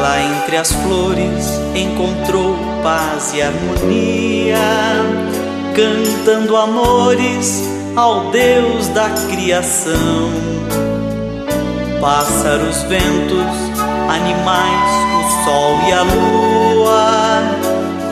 Lá 0.00 0.20
entre 0.22 0.56
as 0.56 0.72
flores 0.72 1.60
encontrou 1.74 2.56
paz 2.82 3.34
e 3.34 3.42
harmonia, 3.42 4.56
cantando 5.74 6.56
amores 6.56 7.68
ao 7.96 8.30
Deus 8.30 8.88
da 8.88 9.10
criação. 9.28 10.30
Pássaros, 12.00 12.82
ventos, 12.84 13.80
animais, 14.08 15.09
sol 15.44 15.78
e 15.86 15.92
a 15.92 16.02
lua, 16.02 17.42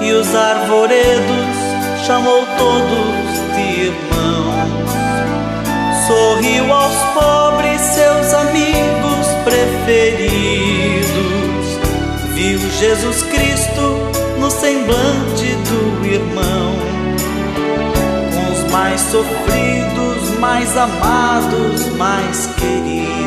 e 0.01 0.13
os 0.13 0.35
arvoredos 0.35 1.57
chamou 2.07 2.45
todos 2.57 3.39
de 3.55 3.81
irmãos. 3.87 4.91
Sorriu 6.07 6.73
aos 6.73 6.97
pobres, 7.15 7.81
seus 7.81 8.35
amigos 8.35 9.27
preferidos. 9.45 11.09
Viu 12.35 12.59
Jesus 12.71 13.23
Cristo 13.25 13.99
no 14.39 14.51
semblante 14.51 15.55
do 15.69 16.07
irmão. 16.07 16.75
Com 18.33 18.53
os 18.53 18.73
mais 18.73 19.01
sofridos, 19.01 20.39
mais 20.39 20.77
amados, 20.77 21.87
mais 21.97 22.47
queridos. 22.57 23.19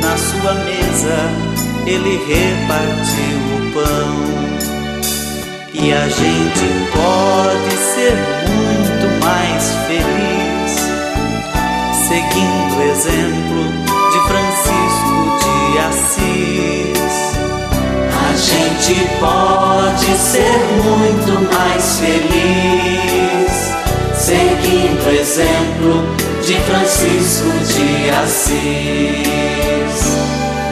Na 0.00 0.16
sua 0.16 0.54
mesa 0.54 1.51
ele 1.86 2.20
repartiu 2.26 3.38
o 3.56 3.58
pão. 3.72 4.12
E 5.74 5.90
a 5.92 6.08
gente 6.08 6.64
pode 6.92 7.76
ser 7.76 8.16
muito 8.48 9.06
mais 9.24 9.64
feliz 9.86 10.72
seguindo 12.08 12.76
o 12.76 12.82
exemplo 12.82 13.62
de 14.12 14.18
Francisco 14.28 15.18
de 15.42 15.58
Assis. 15.78 17.12
A 18.12 18.14
gente 18.36 18.94
pode 19.18 20.10
ser 20.18 20.58
muito 20.84 21.32
mais 21.54 21.84
feliz 21.98 23.52
seguindo 24.14 25.06
o 25.06 25.10
exemplo 25.10 25.94
de 26.42 26.54
Francisco 26.60 27.50
de 27.66 28.10
Assis. 28.10 30.11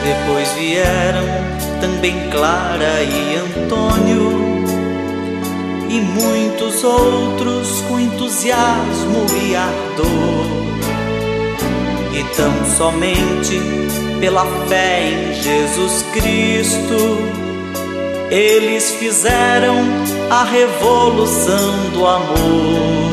Depois 0.03 0.51
vieram 0.53 1.27
também 1.81 2.31
Clara 2.31 3.03
e 3.03 3.37
Antônio 3.37 4.41
e 5.91 6.01
muitos 6.01 6.83
outros 6.83 7.83
com 7.89 8.01
entusiasmo 8.01 9.27
e 9.43 9.55
ardor. 9.55 10.61
E 12.13 12.25
tão 12.35 12.53
somente 12.77 13.61
pela 14.21 14.47
fé 14.69 15.03
em 15.03 15.35
Jesus 15.35 16.03
Cristo, 16.13 17.19
eles 18.31 18.93
fizeram 18.93 19.77
a 20.31 20.45
revolução 20.45 21.91
do 21.93 22.07
amor. 22.07 23.11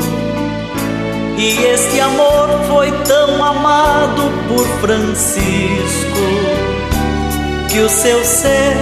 E 1.38 1.66
este 1.66 2.00
amor 2.00 2.50
foi 2.68 2.92
tão 3.04 3.44
amado 3.44 4.24
por 4.48 4.66
Francisco 4.80 6.57
que 7.78 7.82
o 7.84 7.89
seu 7.89 8.25
ser 8.25 8.75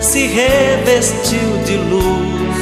se 0.00 0.26
revestiu 0.26 1.58
de 1.66 1.76
luz 1.76 2.56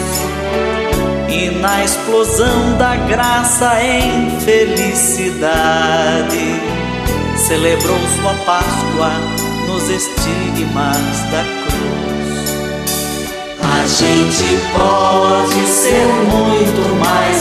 e 1.28 1.50
na 1.60 1.84
explosão 1.84 2.76
da 2.76 2.96
graça 2.96 3.80
em 3.80 4.40
felicidade 4.40 5.60
celebrou 7.36 7.96
sua 8.20 8.34
Páscoa 8.44 9.12
nos 9.68 9.88
estigmas 9.88 11.20
da 11.30 11.44
cruz. 11.62 12.50
A 13.62 13.86
gente 13.86 14.58
pode 14.72 15.64
ser 15.68 16.04
muito 16.28 16.82
mais 16.98 17.31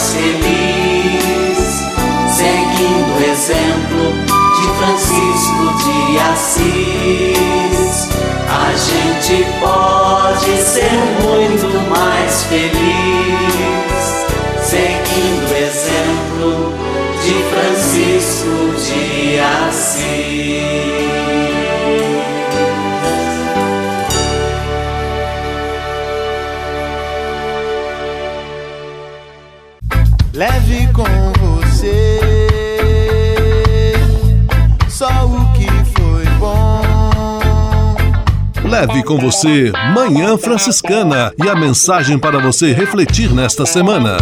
com 39.12 39.18
você 39.18 39.74
Manhã 39.94 40.38
Franciscana 40.38 41.34
e 41.38 41.50
a 41.50 41.54
mensagem 41.54 42.18
para 42.18 42.40
você 42.40 42.72
refletir 42.72 43.34
nesta 43.34 43.66
semana. 43.66 44.16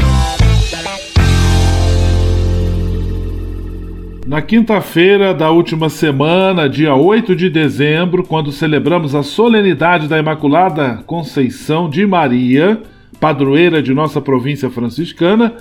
Na 4.25 4.41
quinta-feira 4.41 5.31
da 5.31 5.51
última 5.51 5.89
semana, 5.89 6.67
dia 6.67 6.95
8 6.95 7.35
de 7.35 7.51
dezembro, 7.51 8.23
quando 8.23 8.51
celebramos 8.51 9.13
a 9.13 9.21
solenidade 9.21 10.07
da 10.07 10.17
Imaculada 10.17 11.03
Conceição 11.05 11.87
de 11.87 12.07
Maria, 12.07 12.81
padroeira 13.19 13.83
de 13.83 13.93
nossa 13.93 14.19
província 14.19 14.71
franciscana, 14.71 15.53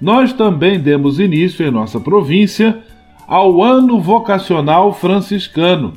nós 0.00 0.32
também 0.32 0.80
demos 0.80 1.20
início 1.20 1.64
em 1.64 1.70
nossa 1.70 2.00
província 2.00 2.80
ao 3.28 3.62
Ano 3.62 4.00
Vocacional 4.00 4.92
Franciscano. 4.92 5.92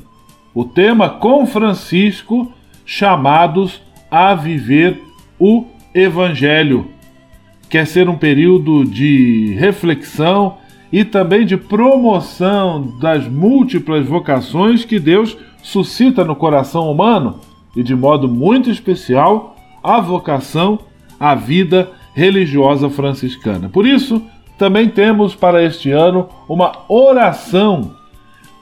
O 0.54 0.64
tema 0.64 1.08
com 1.08 1.44
Francisco, 1.46 2.52
chamados 2.86 3.82
a 4.10 4.34
viver 4.34 5.02
o 5.38 5.66
Evangelho. 5.92 6.86
Quer 7.68 7.86
ser 7.86 8.08
um 8.08 8.16
período 8.16 8.84
de 8.84 9.54
reflexão 9.58 10.58
e 10.92 11.04
também 11.04 11.44
de 11.44 11.56
promoção 11.56 12.96
das 13.00 13.26
múltiplas 13.26 14.06
vocações 14.06 14.84
que 14.84 15.00
Deus 15.00 15.36
suscita 15.62 16.24
no 16.24 16.36
coração 16.36 16.90
humano 16.90 17.40
e, 17.74 17.82
de 17.82 17.94
modo 17.94 18.28
muito 18.28 18.70
especial, 18.70 19.56
a 19.82 20.00
vocação 20.00 20.78
à 21.18 21.34
vida 21.34 21.90
religiosa 22.14 22.88
franciscana. 22.88 23.68
Por 23.68 23.84
isso, 23.84 24.22
também 24.56 24.88
temos 24.88 25.34
para 25.34 25.62
este 25.62 25.90
ano 25.90 26.28
uma 26.48 26.72
oração, 26.88 27.94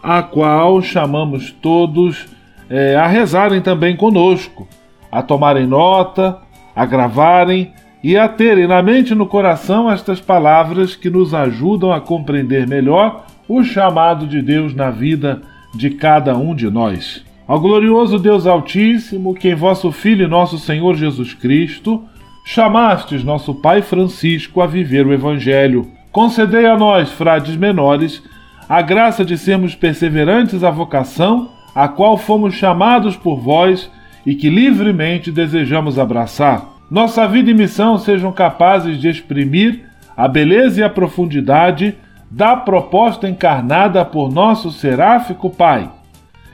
a 0.03 0.23
qual 0.23 0.83
chamamos 0.83 1.53
todos 1.63 2.27
é, 2.69 2.97
a 2.97 3.07
rezarem 3.07 3.61
também 3.61 3.97
conosco, 3.97 4.67
a 5.11 5.23
tomarem 5.23 5.67
nota, 5.67 6.39
a 6.75 6.85
gravarem 6.85 7.73
e 8.03 8.17
a 8.17 8.29
terem 8.29 8.67
na 8.67 8.83
mente 8.83 9.13
e 9.13 9.15
no 9.15 9.27
coração 9.27 9.91
estas 9.91 10.21
palavras 10.21 10.95
que 10.95 11.09
nos 11.09 11.33
ajudam 11.33 11.93
a 11.93 12.01
compreender 12.01 12.67
melhor 12.67 13.25
o 13.49 13.63
chamado 13.63 14.27
de 14.27 14.43
Deus 14.43 14.75
na 14.75 14.91
vida 14.91 15.43
de 15.75 15.91
cada 15.91 16.37
um 16.37 16.55
de 16.55 16.71
nós. 16.71 17.25
Ao 17.47 17.61
glorioso 17.61 18.19
Deus 18.19 18.47
Altíssimo, 18.47 19.35
que 19.35 19.51
em 19.51 19.55
vosso 19.55 19.93
Filho 19.93 20.25
e 20.25 20.29
nosso 20.29 20.59
Senhor 20.59 20.97
Jesus 20.97 21.35
Cristo 21.35 22.03
chamastes 22.45 23.25
nosso 23.25 23.55
Pai 23.55 23.83
Francisco 23.83 24.61
a 24.61 24.67
viver 24.67 25.07
o 25.07 25.13
Evangelho. 25.13 25.87
Concedei 26.13 26.67
a 26.67 26.77
nós, 26.77 27.11
frades 27.11 27.57
menores, 27.57 28.23
a 28.69 28.81
graça 28.83 29.25
de 29.25 29.37
sermos 29.37 29.75
perseverantes 29.75 30.63
à 30.63 30.71
vocação 30.71 31.54
a 31.75 31.89
qual 31.89 32.17
fomos 32.17 32.55
chamados 32.55 33.17
por 33.17 33.41
vós 33.41 33.91
e 34.25 34.35
que 34.35 34.49
livremente 34.49 35.33
desejamos 35.33 35.99
abraçar. 35.99 36.75
Nossa 36.91 37.27
vida 37.27 37.51
e 37.51 37.55
missão 37.55 37.99
sejam 37.99 38.31
capazes 38.31 39.01
de 39.01 39.09
exprimir 39.09 39.85
a 40.17 40.29
beleza 40.29 40.81
e 40.81 40.85
a 40.85 40.91
profundidade 40.91 41.97
da 42.31 42.57
proposta 42.57 43.29
encarnada 43.29 44.05
por 44.05 44.33
nosso 44.33 44.71
seráfico 44.71 45.51
Pai, 45.51 45.91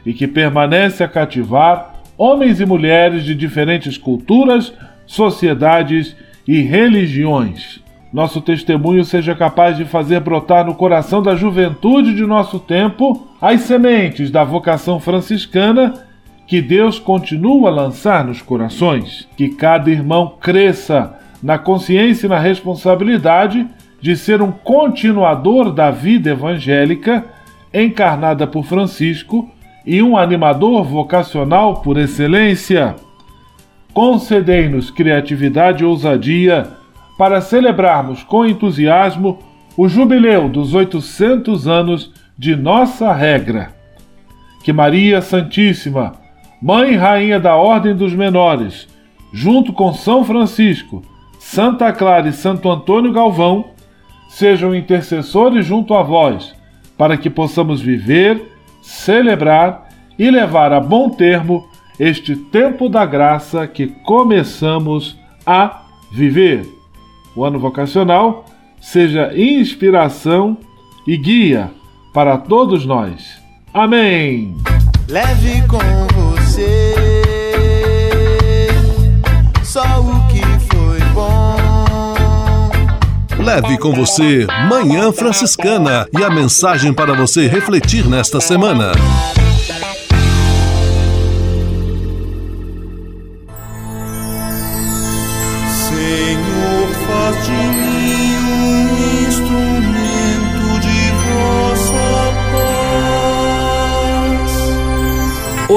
e 0.05 0.13
que 0.13 0.27
permanece 0.27 1.05
a 1.05 1.09
cativar 1.09 1.95
homens 2.17 2.61
e 2.61 2.67
mulheres 2.67 3.25
de 3.25 3.35
diferentes 3.35 3.97
culturas, 3.97 4.73
sociedades 5.07 6.17
e 6.47 6.61
religiões. 6.61 7.81
Nosso 8.13 8.41
testemunho 8.41 9.05
seja 9.05 9.37
capaz 9.37 9.77
de 9.77 9.85
fazer 9.85 10.21
brotar 10.21 10.67
no 10.67 10.75
coração 10.75 11.23
da 11.23 11.37
juventude 11.37 12.15
de 12.15 12.27
nosso 12.27 12.59
tempo 12.59 13.29
as 13.41 13.61
sementes 13.61 14.31
da 14.31 14.43
vocação 14.43 14.99
franciscana 14.99 15.95
que 16.45 16.61
Deus 16.61 16.99
continua 16.99 17.69
a 17.71 17.73
lançar 17.73 18.25
nos 18.25 18.43
corações. 18.43 19.29
Que 19.37 19.51
cada 19.51 19.89
irmão 19.89 20.35
cresça 20.41 21.15
na 21.41 21.57
consciência 21.57 22.27
e 22.27 22.29
na 22.29 22.41
responsabilidade 22.41 23.65
de 24.01 24.17
ser 24.17 24.43
um 24.43 24.51
continuador 24.51 25.71
da 25.71 25.93
vida 25.93 26.31
evangélica 26.31 27.25
encarnada 27.73 28.45
por 28.47 28.65
Francisco 28.65 29.49
e 29.87 30.03
um 30.03 30.17
animador 30.17 30.83
vocacional 30.83 31.81
por 31.83 31.97
excelência. 31.97 32.97
Concedei-nos 33.95 34.91
criatividade 34.91 35.85
e 35.85 35.87
ousadia 35.87 36.80
para 37.21 37.43
celebrarmos 37.43 38.23
com 38.23 38.47
entusiasmo 38.47 39.41
o 39.77 39.87
jubileu 39.87 40.49
dos 40.49 40.73
800 40.73 41.69
anos 41.69 42.11
de 42.39 42.57
nossa 42.57 43.13
regra. 43.13 43.75
Que 44.65 44.73
Maria 44.73 45.21
Santíssima, 45.21 46.15
Mãe 46.63 46.95
e 46.95 46.97
Rainha 46.97 47.39
da 47.39 47.57
Ordem 47.57 47.95
dos 47.95 48.15
Menores, 48.15 48.89
junto 49.35 49.71
com 49.71 49.93
São 49.93 50.25
Francisco, 50.25 51.03
Santa 51.39 51.93
Clara 51.93 52.27
e 52.27 52.33
Santo 52.33 52.71
Antônio 52.71 53.13
Galvão, 53.13 53.67
sejam 54.31 54.75
intercessores 54.75 55.67
junto 55.67 55.93
a 55.93 56.03
vós, 56.03 56.55
para 56.97 57.19
que 57.19 57.29
possamos 57.29 57.83
viver, 57.83 58.51
celebrar 58.81 59.91
e 60.19 60.31
levar 60.31 60.73
a 60.73 60.81
bom 60.81 61.11
termo 61.11 61.69
este 61.99 62.35
tempo 62.35 62.89
da 62.89 63.05
graça 63.05 63.67
que 63.67 63.89
começamos 63.89 65.19
a 65.45 65.83
viver. 66.11 66.80
O 67.35 67.45
ano 67.45 67.59
vocacional 67.59 68.45
seja 68.81 69.33
inspiração 69.37 70.57
e 71.07 71.17
guia 71.17 71.71
para 72.13 72.37
todos 72.37 72.85
nós. 72.85 73.41
Amém. 73.73 74.57
Leve 75.09 75.63
com 75.69 75.79
você 75.79 76.95
só 79.63 80.01
o 80.01 80.27
que 80.27 80.41
foi 80.75 80.99
bom. 81.15 81.57
Leve 83.39 83.79
com 83.79 83.93
você 83.93 84.47
Manhã 84.69 85.13
Franciscana 85.13 86.09
e 86.13 86.25
a 86.25 86.31
mensagem 86.31 86.93
para 86.93 87.15
você 87.15 87.47
refletir 87.47 88.09
nesta 88.09 88.41
semana. 88.41 88.93